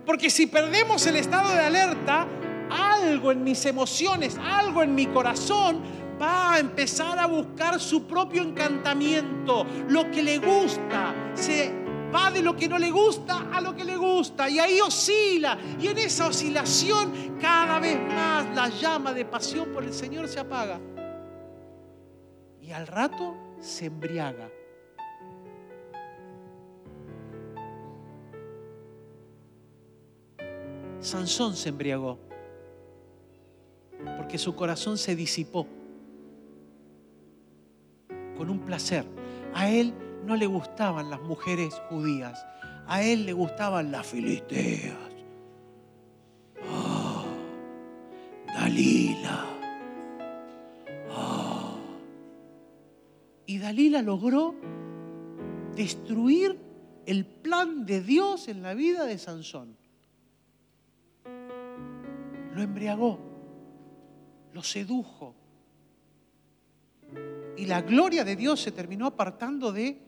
Porque 0.06 0.30
si 0.30 0.46
perdemos 0.46 1.06
el 1.08 1.15
estado 1.15 1.52
de 1.52 1.60
alerta, 1.62 2.28
algo 2.70 3.32
en 3.32 3.43
mis 3.43 3.65
emociones, 3.65 4.38
algo 4.38 4.84
en 4.84 4.93
mi 4.93 5.08
corazón 5.08 5.82
va 6.22 6.54
a 6.54 6.60
empezar 6.60 7.18
a 7.20 7.28
buscar 7.28 7.80
su 7.80 8.06
propio 8.06 8.42
encantamiento, 8.42 9.66
lo 9.90 10.10
que 10.12 10.24
le 10.24 10.38
gusta. 10.40 11.14
Se 11.34 11.88
va 12.14 12.32
de 12.32 12.42
lo 12.42 12.56
que 12.56 12.68
no 12.68 12.80
le 12.80 12.90
gusta 12.90 13.50
a 13.52 13.62
lo 13.62 13.76
que 13.76 13.84
le 13.84 13.98
gusta 13.98 14.50
y 14.50 14.60
ahí 14.60 14.80
oscila 14.80 15.58
y 15.80 15.88
en 15.88 15.98
esa 15.98 16.28
oscilación 16.28 17.38
cada 17.40 17.80
vez 17.80 18.00
más 18.00 18.56
la 18.56 18.70
llama 18.70 19.14
de 19.14 19.26
pasión 19.26 19.74
por 19.74 19.84
el 19.84 19.94
Señor 19.94 20.28
se 20.30 20.40
apaga 20.40 20.80
y 22.62 22.72
al 22.72 22.88
rato 22.88 23.36
se 23.60 23.86
embriaga. 23.86 24.50
Sansón 31.00 31.56
se 31.56 31.70
embriagó 31.70 32.20
porque 34.18 34.38
su 34.38 34.56
corazón 34.56 34.98
se 34.98 35.16
disipó 35.16 35.68
con 38.38 38.50
un 38.50 38.60
placer. 38.60 39.06
A 39.54 39.69
él 39.69 39.93
no 40.26 40.36
le 40.36 40.45
gustaban 40.45 41.10
las 41.10 41.21
mujeres 41.21 41.73
judías, 41.89 42.45
a 42.86 43.02
él 43.02 43.26
le 43.26 43.34
gustaban 43.34 43.91
las 43.91 44.06
filisteas. 44.06 44.95
Oh, 46.69 47.26
Dalila. 48.47 49.45
Oh. 51.10 51.78
Y 53.45 53.58
Dalila 53.58 54.02
logró 54.02 54.56
destruir 55.76 56.60
el 57.06 57.26
plan 57.26 57.86
de 57.86 58.02
Dios 58.02 58.47
en 58.50 58.62
la 58.62 58.73
vida 58.73 59.06
de 59.06 59.17
Sansón. 59.17 59.78
Lo 62.54 62.62
embriagó, 62.62 63.19
lo 64.54 64.63
sedujo. 64.63 65.36
Y 67.58 67.65
la 67.65 67.82
gloria 67.82 68.24
de 68.24 68.36
Dios 68.36 68.62
se 68.62 68.72
terminó 68.72 69.08
apartando 69.08 69.72
de 69.72 70.00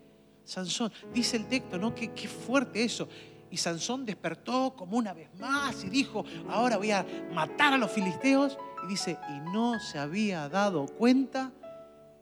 Sansón, 0.44 0.92
dice 1.14 1.38
el 1.38 1.48
texto, 1.48 1.78
¿no? 1.78 1.94
Qué, 1.94 2.10
fuerte 2.28 2.84
eso. 2.84 3.10
Y 3.52 3.58
Sansón 3.58 4.06
despertó 4.06 4.76
como 4.76 4.98
una 4.98 5.14
vez 5.14 5.30
más 5.40 5.84
y 5.84 5.90
dijo, 5.90 6.24
ahora 6.48 6.78
voy 6.78 6.92
a 6.92 7.06
matar 7.34 7.74
a 7.74 7.78
los 7.78 7.92
filisteos. 7.92 8.58
Y 8.86 8.88
dice, 8.88 9.18
y 9.30 9.52
no 9.52 9.80
se 9.80 9.98
había 9.98 10.48
dado 10.48 10.86
cuenta 10.86 11.52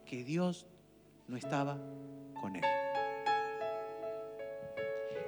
que 0.05 0.23
Dios 0.23 0.65
no 1.27 1.35
estaba 1.35 1.77
con 2.41 2.55
él. 2.55 2.63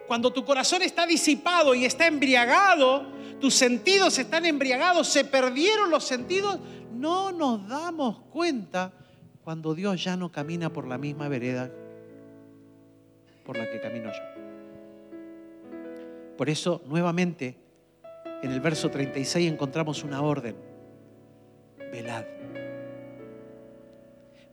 Cuando 0.08 0.32
tu 0.32 0.44
corazón 0.44 0.82
está 0.82 1.06
disipado 1.06 1.76
y 1.76 1.86
está 1.86 2.08
embriagado, 2.08 3.06
tus 3.40 3.54
sentidos 3.54 4.18
están 4.18 4.46
embriagados, 4.46 5.08
se 5.08 5.26
perdieron 5.26 5.92
los 5.92 6.04
sentidos, 6.04 6.60
no 6.94 7.32
nos 7.32 7.68
damos 7.68 8.22
cuenta 8.32 8.92
cuando 9.50 9.74
Dios 9.74 10.04
ya 10.04 10.16
no 10.16 10.32
camina 10.32 10.72
por 10.72 10.88
la 10.88 11.00
misma 11.00 11.28
vereda 11.28 11.72
por 13.44 13.58
la 13.58 13.68
que 13.68 13.82
camino 13.82 14.12
yo. 14.12 14.22
Por 16.38 16.52
eso, 16.52 16.84
nuevamente, 16.86 17.58
en 18.44 18.52
el 18.52 18.60
verso 18.60 18.92
36 18.92 19.52
encontramos 19.52 20.04
una 20.04 20.22
orden. 20.22 20.56
Velad. 21.92 22.26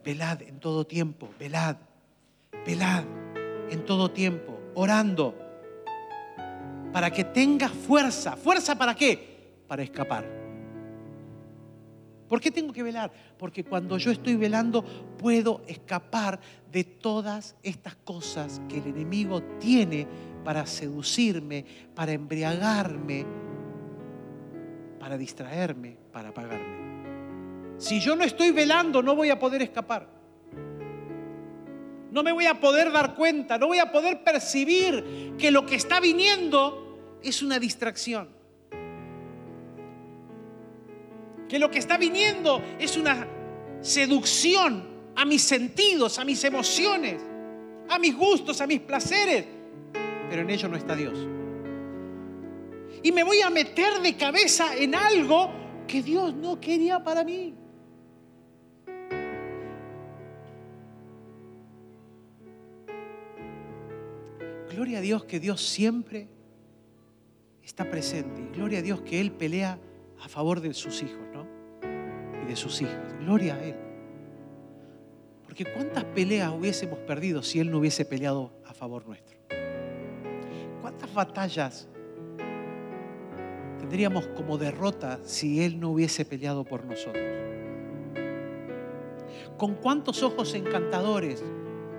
Velad 0.02 0.40
en 0.40 0.60
todo 0.60 0.86
tiempo, 0.86 1.28
velad, 1.38 1.76
velad 2.64 3.04
en 3.68 3.84
todo 3.84 4.10
tiempo, 4.10 4.58
orando, 4.76 5.34
para 6.90 7.10
que 7.10 7.22
tengas 7.22 7.70
fuerza. 7.70 8.34
¿Fuerza 8.34 8.74
para 8.78 8.94
qué? 8.94 9.60
Para 9.68 9.82
escapar. 9.82 10.45
¿Por 12.28 12.40
qué 12.40 12.50
tengo 12.50 12.72
que 12.72 12.82
velar? 12.82 13.12
Porque 13.38 13.64
cuando 13.64 13.98
yo 13.98 14.10
estoy 14.10 14.36
velando 14.36 14.82
puedo 15.18 15.62
escapar 15.66 16.40
de 16.72 16.84
todas 16.84 17.56
estas 17.62 17.94
cosas 17.96 18.60
que 18.68 18.78
el 18.78 18.86
enemigo 18.88 19.42
tiene 19.60 20.06
para 20.44 20.66
seducirme, 20.66 21.64
para 21.94 22.12
embriagarme, 22.12 23.24
para 24.98 25.16
distraerme, 25.16 25.96
para 26.12 26.30
apagarme. 26.30 27.76
Si 27.78 28.00
yo 28.00 28.16
no 28.16 28.24
estoy 28.24 28.50
velando, 28.50 29.02
no 29.02 29.14
voy 29.14 29.30
a 29.30 29.38
poder 29.38 29.62
escapar. 29.62 30.08
No 32.10 32.22
me 32.22 32.32
voy 32.32 32.46
a 32.46 32.58
poder 32.58 32.90
dar 32.90 33.14
cuenta, 33.14 33.58
no 33.58 33.66
voy 33.66 33.78
a 33.78 33.92
poder 33.92 34.24
percibir 34.24 35.34
que 35.38 35.50
lo 35.50 35.66
que 35.66 35.74
está 35.74 36.00
viniendo 36.00 37.18
es 37.22 37.42
una 37.42 37.58
distracción. 37.58 38.35
Que 41.48 41.58
lo 41.58 41.70
que 41.70 41.78
está 41.78 41.96
viniendo 41.96 42.62
es 42.78 42.96
una 42.96 43.26
seducción 43.80 44.84
a 45.14 45.24
mis 45.24 45.42
sentidos, 45.42 46.18
a 46.18 46.24
mis 46.24 46.42
emociones, 46.44 47.22
a 47.88 47.98
mis 47.98 48.16
gustos, 48.16 48.60
a 48.60 48.66
mis 48.66 48.80
placeres. 48.80 49.46
Pero 50.28 50.42
en 50.42 50.50
ello 50.50 50.68
no 50.68 50.76
está 50.76 50.94
Dios. 50.96 51.18
Y 53.02 53.12
me 53.12 53.22
voy 53.22 53.40
a 53.40 53.50
meter 53.50 54.00
de 54.00 54.16
cabeza 54.16 54.76
en 54.76 54.94
algo 54.94 55.50
que 55.86 56.02
Dios 56.02 56.34
no 56.34 56.60
quería 56.60 57.02
para 57.02 57.22
mí. 57.22 57.54
Gloria 64.70 64.98
a 64.98 65.00
Dios 65.00 65.24
que 65.24 65.40
Dios 65.40 65.62
siempre 65.62 66.28
está 67.62 67.88
presente. 67.90 68.42
Gloria 68.54 68.80
a 68.80 68.82
Dios 68.82 69.00
que 69.00 69.20
Él 69.20 69.32
pelea 69.32 69.78
a 70.22 70.28
favor 70.28 70.60
de 70.60 70.74
sus 70.74 71.02
hijos. 71.02 71.25
De 72.46 72.56
sus 72.56 72.80
hijas. 72.80 72.96
Gloria 73.20 73.54
a 73.56 73.64
Él. 73.64 73.74
Porque 75.44 75.64
cuántas 75.64 76.04
peleas 76.04 76.52
hubiésemos 76.52 76.98
perdido 77.00 77.42
si 77.42 77.60
Él 77.60 77.70
no 77.70 77.78
hubiese 77.78 78.04
peleado 78.04 78.52
a 78.66 78.74
favor 78.74 79.06
nuestro. 79.06 79.36
¿Cuántas 80.80 81.12
batallas 81.12 81.88
tendríamos 83.78 84.26
como 84.28 84.58
derrota 84.58 85.18
si 85.24 85.62
Él 85.62 85.80
no 85.80 85.90
hubiese 85.90 86.24
peleado 86.24 86.64
por 86.64 86.84
nosotros? 86.84 87.24
¿Con 89.56 89.74
cuántos 89.74 90.22
ojos 90.22 90.54
encantadores 90.54 91.42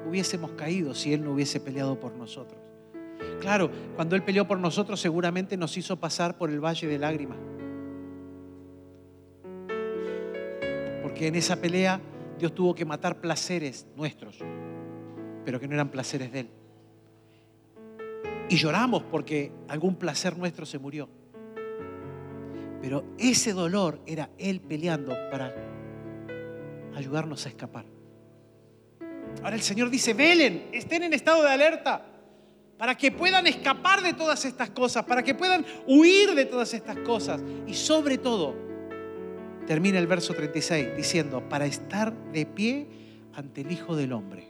hubiésemos 0.08 0.52
caído 0.52 0.94
si 0.94 1.14
Él 1.14 1.24
no 1.24 1.34
hubiese 1.34 1.60
peleado 1.60 2.00
por 2.00 2.14
nosotros? 2.14 2.60
Claro, 3.42 3.70
cuando 3.96 4.16
Él 4.16 4.24
peleó 4.24 4.48
por 4.48 4.60
nosotros 4.60 5.00
seguramente 5.00 5.58
nos 5.58 5.76
hizo 5.78 5.98
pasar 6.00 6.38
por 6.38 6.50
el 6.50 6.64
valle 6.64 6.88
de 6.88 7.00
lágrimas. 7.00 7.38
Porque 11.18 11.30
en 11.30 11.36
esa 11.36 11.56
pelea 11.56 12.00
Dios 12.38 12.54
tuvo 12.54 12.76
que 12.76 12.86
matar 12.86 13.20
placeres 13.20 13.88
nuestros, 13.96 14.38
pero 15.44 15.60
que 15.60 15.68
no 15.68 15.74
eran 15.74 15.90
placeres 15.90 16.32
de 16.32 16.42
Él. 16.42 16.50
Y 18.50 18.56
lloramos 18.56 19.02
porque 19.02 19.52
algún 19.68 19.96
placer 19.96 20.38
nuestro 20.38 20.64
se 20.68 20.78
murió. 20.78 21.10
Pero 22.84 23.04
ese 23.18 23.54
dolor 23.54 24.00
era 24.06 24.30
Él 24.38 24.62
peleando 24.62 25.16
para 25.32 25.56
ayudarnos 26.96 27.48
a 27.48 27.50
escapar. 27.50 27.86
Ahora 29.42 29.56
el 29.56 29.64
Señor 29.64 29.90
dice, 29.90 30.14
velen, 30.14 30.70
estén 30.72 31.02
en 31.02 31.14
estado 31.14 31.42
de 31.42 31.50
alerta 31.50 32.06
para 32.78 32.96
que 32.96 33.12
puedan 33.12 33.48
escapar 33.48 34.04
de 34.04 34.14
todas 34.14 34.46
estas 34.46 34.70
cosas, 34.70 35.04
para 35.04 35.24
que 35.24 35.34
puedan 35.34 35.66
huir 35.88 36.36
de 36.36 36.46
todas 36.46 36.76
estas 36.76 36.98
cosas. 37.00 37.42
Y 37.66 37.74
sobre 37.74 38.20
todo, 38.20 38.68
termina 39.68 40.00
el 40.00 40.08
verso 40.08 40.34
36 40.34 40.96
diciendo, 40.96 41.48
para 41.48 41.66
estar 41.66 42.14
de 42.32 42.46
pie 42.46 42.88
ante 43.36 43.62
el 43.62 43.72
Hijo 43.72 43.96
del 43.96 44.14
Hombre. 44.14 44.48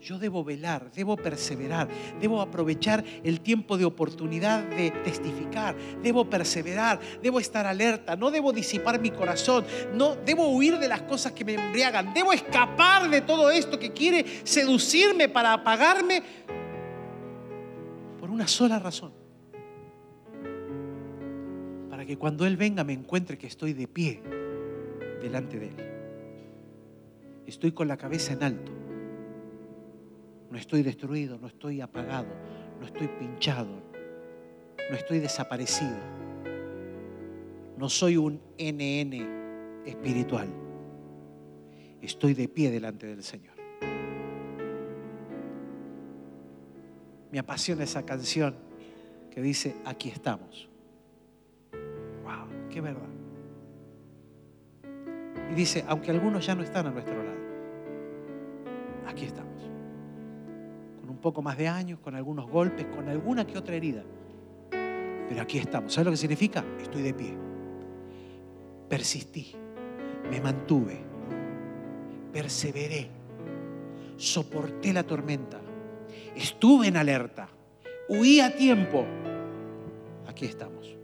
Yo 0.00 0.18
debo 0.18 0.42
velar, 0.42 0.90
debo 0.92 1.14
perseverar, 1.18 1.86
debo 2.18 2.40
aprovechar 2.40 3.04
el 3.22 3.42
tiempo 3.42 3.76
de 3.76 3.84
oportunidad 3.84 4.64
de 4.64 4.90
testificar, 4.90 5.76
debo 6.02 6.24
perseverar, 6.24 6.98
debo 7.22 7.38
estar 7.38 7.66
alerta, 7.66 8.16
no 8.16 8.30
debo 8.30 8.50
disipar 8.50 8.98
mi 8.98 9.10
corazón, 9.10 9.66
no 9.92 10.16
debo 10.16 10.48
huir 10.48 10.78
de 10.78 10.88
las 10.88 11.02
cosas 11.02 11.32
que 11.32 11.44
me 11.44 11.52
embriagan, 11.52 12.14
debo 12.14 12.32
escapar 12.32 13.10
de 13.10 13.20
todo 13.20 13.50
esto 13.50 13.78
que 13.78 13.92
quiere 13.92 14.24
seducirme 14.42 15.28
para 15.28 15.52
apagarme 15.52 16.22
por 18.18 18.30
una 18.30 18.48
sola 18.48 18.78
razón. 18.78 19.19
Que 22.10 22.18
cuando 22.18 22.44
Él 22.44 22.56
venga 22.56 22.82
me 22.82 22.92
encuentre 22.92 23.38
que 23.38 23.46
estoy 23.46 23.72
de 23.72 23.86
pie 23.86 24.20
delante 25.22 25.60
de 25.60 25.68
Él. 25.68 25.76
Estoy 27.46 27.70
con 27.70 27.86
la 27.86 27.96
cabeza 27.96 28.32
en 28.32 28.42
alto 28.42 28.72
no 30.50 30.58
estoy 30.58 30.82
destruido, 30.82 31.38
no 31.38 31.46
estoy 31.46 31.80
apagado, 31.80 32.26
no 32.80 32.86
estoy 32.86 33.06
pinchado, 33.06 33.70
no 34.90 34.96
estoy 34.96 35.20
desaparecido. 35.20 35.96
No 37.78 37.88
soy 37.88 38.16
un 38.16 38.40
NN 38.58 39.86
espiritual. 39.86 40.48
Estoy 42.02 42.34
de 42.34 42.48
pie 42.48 42.70
delante 42.70 43.06
del 43.06 43.22
Señor. 43.22 43.54
Me 47.30 47.38
apasiona 47.38 47.84
esa 47.84 48.04
canción 48.04 48.56
que 49.30 49.40
dice, 49.40 49.76
aquí 49.84 50.08
estamos. 50.08 50.69
¡Qué 52.70 52.80
verdad! 52.80 53.08
Y 55.50 55.54
dice, 55.54 55.84
aunque 55.88 56.10
algunos 56.10 56.46
ya 56.46 56.54
no 56.54 56.62
están 56.62 56.86
a 56.86 56.90
nuestro 56.90 57.16
lado, 57.16 57.40
aquí 59.06 59.24
estamos 59.24 59.50
un 61.10 61.18
poco 61.18 61.42
más 61.42 61.58
de 61.58 61.68
años, 61.68 61.98
con 61.98 62.14
algunos 62.14 62.48
golpes, 62.48 62.86
con 62.86 63.08
alguna 63.08 63.46
que 63.46 63.58
otra 63.58 63.74
herida. 63.74 64.02
Pero 64.70 65.42
aquí 65.42 65.58
estamos. 65.58 65.92
¿Sabes 65.92 66.06
lo 66.06 66.10
que 66.12 66.16
significa? 66.16 66.64
Estoy 66.80 67.02
de 67.02 67.12
pie. 67.12 67.34
Persistí, 68.88 69.52
me 70.30 70.40
mantuve, 70.40 70.98
perseveré, 72.32 73.08
soporté 74.16 74.92
la 74.92 75.04
tormenta, 75.04 75.60
estuve 76.34 76.88
en 76.88 76.96
alerta, 76.96 77.48
huí 78.08 78.40
a 78.40 78.56
tiempo. 78.56 79.04
Aquí 80.26 80.46
estamos, 80.46 80.96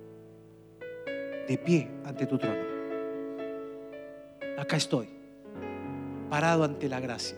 de 1.47 1.59
pie 1.59 1.89
ante 2.05 2.27
tu 2.27 2.39
trono. 2.39 2.65
Acá 4.59 4.77
estoy, 4.77 5.09
parado 6.31 6.65
ante 6.65 6.89
la 6.89 7.01
gracia 7.01 7.37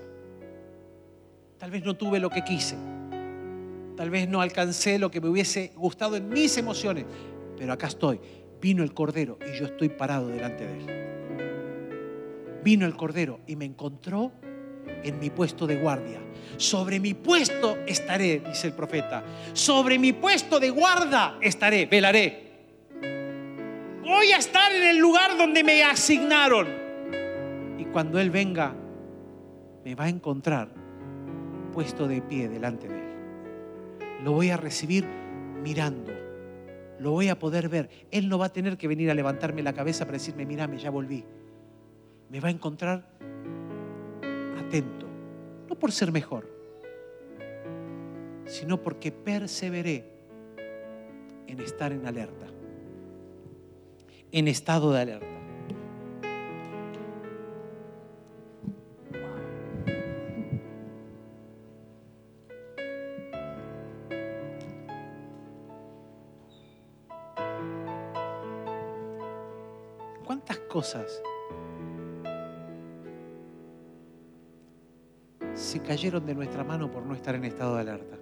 Tal 1.58 1.70
vez 1.72 1.84
no 1.84 1.96
tuve 1.96 2.20
lo 2.20 2.30
que 2.30 2.44
quise. 2.44 2.76
Tal 3.96 4.10
vez 4.10 4.28
no 4.28 4.40
alcancé 4.40 4.98
lo 4.98 5.10
que 5.10 5.20
me 5.20 5.28
hubiese 5.28 5.72
gustado 5.74 6.14
en 6.16 6.28
mis 6.28 6.56
emociones. 6.56 7.04
Pero 7.56 7.72
acá 7.72 7.88
estoy. 7.88 8.20
Vino 8.60 8.84
el 8.84 8.94
Cordero 8.94 9.38
y 9.44 9.58
yo 9.58 9.66
estoy 9.66 9.88
parado 9.88 10.28
delante 10.28 10.64
de 10.64 10.78
él. 10.78 10.86
Vino 12.62 12.86
el 12.86 12.96
Cordero 12.96 13.40
y 13.46 13.56
me 13.56 13.64
encontró 13.64 14.30
en 15.02 15.18
mi 15.18 15.30
puesto 15.30 15.66
de 15.66 15.76
guardia. 15.76 16.20
Sobre 16.56 17.00
mi 17.00 17.14
puesto 17.14 17.78
estaré, 17.86 18.40
dice 18.48 18.68
el 18.68 18.72
profeta. 18.72 19.24
Sobre 19.52 19.98
mi 19.98 20.12
puesto 20.12 20.60
de 20.60 20.70
guarda 20.70 21.38
estaré, 21.40 21.86
velaré. 21.86 22.47
Voy 24.08 24.32
a 24.32 24.38
estar 24.38 24.72
en 24.72 24.84
el 24.84 24.96
lugar 24.96 25.36
donde 25.36 25.62
me 25.62 25.84
asignaron. 25.84 26.66
Y 27.76 27.84
cuando 27.84 28.18
Él 28.18 28.30
venga, 28.30 28.74
me 29.84 29.94
va 29.94 30.04
a 30.04 30.08
encontrar 30.08 30.70
puesto 31.74 32.08
de 32.08 32.22
pie 32.22 32.48
delante 32.48 32.88
de 32.88 32.94
Él. 32.94 34.24
Lo 34.24 34.32
voy 34.32 34.48
a 34.48 34.56
recibir 34.56 35.04
mirando. 35.62 36.10
Lo 36.98 37.10
voy 37.10 37.28
a 37.28 37.38
poder 37.38 37.68
ver. 37.68 37.90
Él 38.10 38.30
no 38.30 38.38
va 38.38 38.46
a 38.46 38.52
tener 38.52 38.78
que 38.78 38.88
venir 38.88 39.10
a 39.10 39.14
levantarme 39.14 39.62
la 39.62 39.74
cabeza 39.74 40.06
para 40.06 40.16
decirme, 40.16 40.46
mírame, 40.46 40.78
ya 40.78 40.88
volví. 40.88 41.22
Me 42.30 42.40
va 42.40 42.48
a 42.48 42.50
encontrar 42.50 43.04
atento. 44.58 45.06
No 45.68 45.78
por 45.78 45.92
ser 45.92 46.12
mejor, 46.12 46.48
sino 48.46 48.82
porque 48.82 49.12
perseveré 49.12 50.10
en 51.46 51.60
estar 51.60 51.92
en 51.92 52.06
alerta. 52.06 52.57
En 54.32 54.48
estado 54.48 54.92
de 54.92 55.00
alerta. 55.00 55.38
cosas 70.68 71.22
se 75.54 75.80
cayeron 75.80 76.24
de 76.24 76.36
nuestra 76.36 76.62
mano 76.62 76.88
por 76.88 77.04
no 77.04 77.14
estar 77.14 77.34
en 77.34 77.44
estado 77.44 77.74
de 77.74 77.80
alerta? 77.80 78.16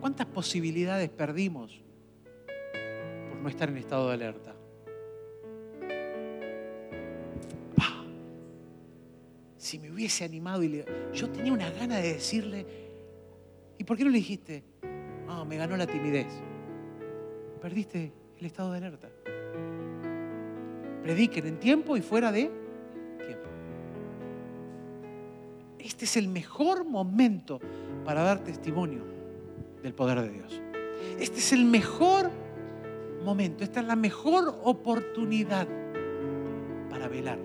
¿Cuántas 0.00 0.26
posibilidades 0.28 1.10
perdimos 1.10 1.82
no 3.42 3.48
estar 3.48 3.68
en 3.68 3.76
estado 3.76 4.08
de 4.08 4.14
alerta? 4.14 4.54
Si 9.70 9.78
me 9.78 9.90
hubiese 9.92 10.24
animado 10.24 10.62
y 10.62 10.68
le... 10.68 10.84
yo 11.12 11.28
tenía 11.28 11.52
una 11.52 11.70
gana 11.70 11.98
de 11.98 12.14
decirle, 12.14 12.66
¿y 13.78 13.84
por 13.84 13.96
qué 13.96 14.04
no 14.04 14.10
le 14.10 14.16
dijiste? 14.16 14.64
Ah, 15.28 15.44
me 15.44 15.56
ganó 15.56 15.76
la 15.76 15.86
timidez. 15.86 16.26
Perdiste 17.60 18.10
el 18.40 18.46
estado 18.46 18.72
de 18.72 18.78
alerta. 18.78 19.08
Prediquen 21.02 21.46
en 21.46 21.60
tiempo 21.60 21.96
y 21.96 22.00
fuera 22.00 22.32
de 22.32 22.50
tiempo. 23.18 23.48
Este 25.78 26.04
es 26.04 26.16
el 26.16 26.26
mejor 26.26 26.84
momento 26.84 27.60
para 28.04 28.22
dar 28.22 28.42
testimonio 28.42 29.04
del 29.82 29.94
poder 29.94 30.22
de 30.22 30.30
Dios. 30.30 30.60
Este 31.20 31.38
es 31.38 31.52
el 31.52 31.64
mejor 31.64 32.24
momento, 32.24 32.49
esta 33.60 33.80
es 33.80 33.86
la 33.86 33.96
mejor 33.96 34.60
oportunidad 34.64 35.68
para 36.88 37.06
velar, 37.08 37.38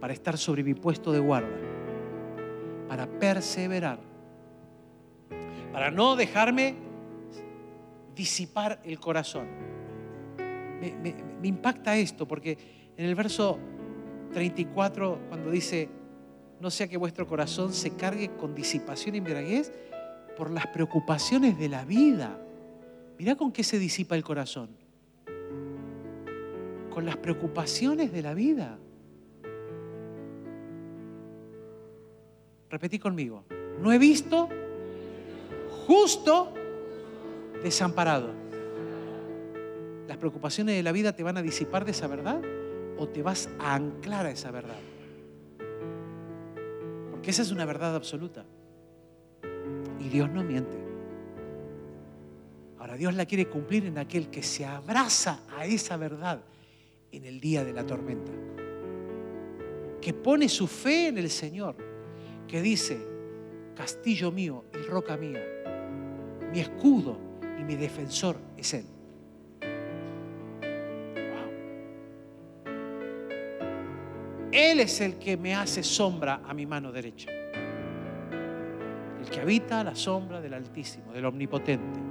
para 0.00 0.12
estar 0.12 0.36
sobre 0.36 0.62
mi 0.64 0.74
puesto 0.74 1.12
de 1.12 1.20
guarda, 1.20 1.56
para 2.88 3.06
perseverar, 3.06 4.00
para 5.72 5.90
no 5.90 6.16
dejarme 6.16 6.74
disipar 8.14 8.80
el 8.84 8.98
corazón. 8.98 9.46
Me, 10.80 11.14
impacta 11.42 11.96
esto 11.96 12.26
porque 12.26 12.58
en 12.96 13.06
el 13.06 13.14
verso 13.14 13.58
34, 14.34 15.20
cuando 15.28 15.50
dice, 15.50 15.88
no 16.60 16.70
sea 16.70 16.88
que 16.88 16.96
vuestro 16.96 17.26
corazón 17.26 17.72
se 17.72 17.90
cargue 17.96 18.30
con 18.36 18.54
disipación 18.54 19.14
y 19.14 19.18
embriaguez 19.18 19.72
por 20.36 20.50
las 20.50 20.66
preocupaciones 20.66 21.58
de 21.58 21.68
la 21.68 21.84
vida. 21.84 22.38
Mirá 23.18 23.34
con 23.36 23.52
qué 23.52 23.64
se 23.64 23.78
disipa 23.78 24.14
el 24.14 24.22
corazón. 24.22 24.70
Con 26.90 27.04
las 27.04 27.16
preocupaciones 27.16 28.12
de 28.12 28.22
la 28.22 28.34
vida. 28.34 28.78
Repetí 32.70 32.98
conmigo. 32.98 33.44
No 33.80 33.92
he 33.92 33.98
visto 33.98 34.48
justo 35.86 36.52
desamparado. 37.62 38.30
¿Las 40.06 40.16
preocupaciones 40.16 40.76
de 40.76 40.82
la 40.82 40.92
vida 40.92 41.12
te 41.14 41.22
van 41.22 41.36
a 41.36 41.42
disipar 41.42 41.84
de 41.84 41.90
esa 41.92 42.06
verdad 42.06 42.40
o 42.98 43.08
te 43.08 43.22
vas 43.22 43.48
a 43.58 43.74
anclar 43.74 44.26
a 44.26 44.30
esa 44.30 44.50
verdad? 44.50 44.78
Porque 47.10 47.30
esa 47.30 47.42
es 47.42 47.50
una 47.50 47.64
verdad 47.64 47.94
absoluta. 47.96 48.44
Y 49.98 50.08
Dios 50.08 50.30
no 50.30 50.44
miente. 50.44 50.67
Dios 52.98 53.14
la 53.14 53.26
quiere 53.26 53.46
cumplir 53.46 53.86
en 53.86 53.96
aquel 53.96 54.28
que 54.28 54.42
se 54.42 54.66
abraza 54.66 55.40
a 55.56 55.64
esa 55.64 55.96
verdad 55.96 56.42
en 57.12 57.24
el 57.24 57.38
día 57.38 57.64
de 57.64 57.72
la 57.72 57.86
tormenta. 57.86 58.32
Que 60.00 60.12
pone 60.12 60.48
su 60.48 60.66
fe 60.66 61.06
en 61.06 61.18
el 61.18 61.30
Señor. 61.30 61.76
Que 62.48 62.60
dice, 62.60 62.98
castillo 63.76 64.32
mío 64.32 64.64
y 64.74 64.78
roca 64.88 65.16
mía, 65.16 65.40
mi 66.50 66.58
escudo 66.58 67.16
y 67.60 67.62
mi 67.62 67.76
defensor 67.76 68.36
es 68.56 68.74
Él. 68.74 68.84
Él 74.50 74.80
es 74.80 75.00
el 75.00 75.18
que 75.18 75.36
me 75.36 75.54
hace 75.54 75.84
sombra 75.84 76.40
a 76.44 76.52
mi 76.52 76.66
mano 76.66 76.90
derecha. 76.90 77.30
El 79.20 79.30
que 79.30 79.40
habita 79.40 79.84
la 79.84 79.94
sombra 79.94 80.40
del 80.40 80.54
Altísimo, 80.54 81.12
del 81.12 81.26
Omnipotente, 81.26 82.07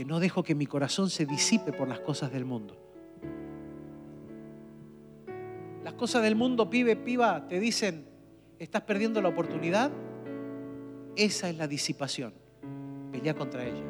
porque 0.00 0.08
no 0.10 0.18
dejo 0.18 0.42
que 0.42 0.54
mi 0.54 0.64
corazón 0.64 1.10
se 1.10 1.26
disipe 1.26 1.74
por 1.74 1.86
las 1.86 2.00
cosas 2.00 2.32
del 2.32 2.46
mundo. 2.46 2.74
Las 5.84 5.92
cosas 5.92 6.22
del 6.22 6.36
mundo, 6.36 6.70
pibe, 6.70 6.96
piba, 6.96 7.46
te 7.46 7.60
dicen, 7.60 8.06
estás 8.58 8.80
perdiendo 8.80 9.20
la 9.20 9.28
oportunidad. 9.28 9.90
Esa 11.16 11.50
es 11.50 11.58
la 11.58 11.68
disipación. 11.68 12.32
Pelea 13.12 13.34
contra 13.34 13.62
ella. 13.62 13.84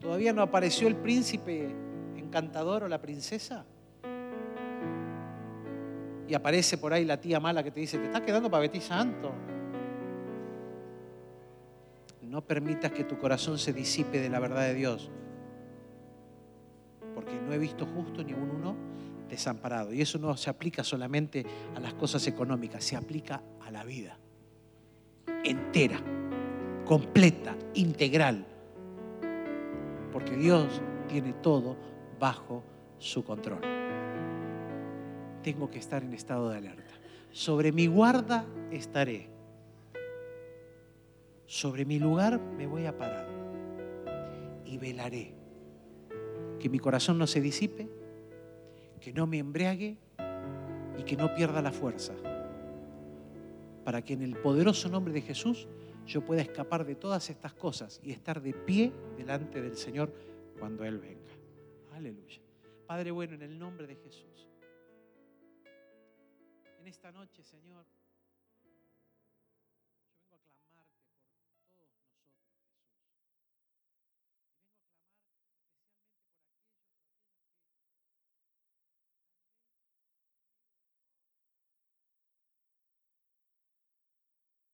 ¿Todavía 0.00 0.32
no 0.32 0.40
apareció 0.40 0.88
el 0.88 0.96
príncipe 0.96 1.68
encantador 2.16 2.84
o 2.84 2.88
la 2.88 3.02
princesa? 3.02 3.66
y 6.28 6.34
aparece 6.34 6.76
por 6.76 6.92
ahí 6.92 7.04
la 7.04 7.20
tía 7.20 7.38
mala 7.38 7.62
que 7.62 7.70
te 7.70 7.78
dice, 7.78 7.98
te 7.98 8.06
estás 8.06 8.22
quedando 8.22 8.50
para 8.50 8.62
Betty 8.62 8.80
Santo. 8.80 9.32
No 12.28 12.44
permitas 12.44 12.92
que 12.92 13.04
tu 13.04 13.18
corazón 13.18 13.58
se 13.58 13.72
disipe 13.72 14.20
de 14.20 14.28
la 14.28 14.40
verdad 14.40 14.62
de 14.62 14.74
Dios, 14.74 15.10
porque 17.14 17.40
no 17.40 17.52
he 17.52 17.58
visto 17.58 17.86
justo 17.86 18.22
ni 18.22 18.32
uno 18.32 18.76
desamparado. 19.28 19.92
Y 19.92 20.00
eso 20.00 20.18
no 20.18 20.36
se 20.36 20.50
aplica 20.50 20.84
solamente 20.84 21.46
a 21.74 21.80
las 21.80 21.94
cosas 21.94 22.26
económicas, 22.26 22.84
se 22.84 22.96
aplica 22.96 23.42
a 23.64 23.70
la 23.70 23.84
vida 23.84 24.18
entera, 25.44 26.00
completa, 26.84 27.56
integral, 27.74 28.44
porque 30.12 30.36
Dios 30.36 30.80
tiene 31.08 31.32
todo 31.34 31.76
bajo 32.18 32.64
su 32.98 33.22
control 33.22 33.76
tengo 35.46 35.70
que 35.70 35.78
estar 35.78 36.02
en 36.02 36.12
estado 36.12 36.48
de 36.50 36.56
alerta. 36.58 36.92
Sobre 37.30 37.70
mi 37.70 37.86
guarda 37.86 38.44
estaré. 38.72 39.30
Sobre 41.46 41.84
mi 41.84 41.98
lugar 41.98 42.40
me 42.40 42.66
voy 42.66 42.86
a 42.86 42.96
parar 42.96 43.26
y 44.64 44.78
velaré. 44.78 45.34
Que 46.58 46.68
mi 46.68 46.78
corazón 46.78 47.18
no 47.18 47.26
se 47.26 47.40
disipe, 47.40 47.88
que 49.00 49.12
no 49.12 49.26
me 49.26 49.38
embriague 49.38 49.98
y 50.98 51.02
que 51.04 51.16
no 51.16 51.34
pierda 51.34 51.62
la 51.62 51.72
fuerza. 51.72 52.14
Para 53.84 54.02
que 54.02 54.14
en 54.14 54.22
el 54.22 54.36
poderoso 54.36 54.88
nombre 54.88 55.12
de 55.12 55.20
Jesús 55.20 55.68
yo 56.06 56.24
pueda 56.24 56.42
escapar 56.42 56.84
de 56.84 56.94
todas 56.94 57.30
estas 57.30 57.54
cosas 57.54 58.00
y 58.02 58.12
estar 58.12 58.40
de 58.40 58.52
pie 58.52 58.92
delante 59.16 59.60
del 59.60 59.76
Señor 59.76 60.12
cuando 60.58 60.84
Él 60.84 60.98
venga. 60.98 61.32
Aleluya. 61.92 62.40
Padre 62.86 63.10
bueno, 63.10 63.34
en 63.34 63.42
el 63.42 63.58
nombre 63.58 63.86
de 63.86 63.96
Jesús 63.96 64.36
en 66.86 66.90
esta 66.90 67.10
noche, 67.10 67.42
Señor. 67.42 67.84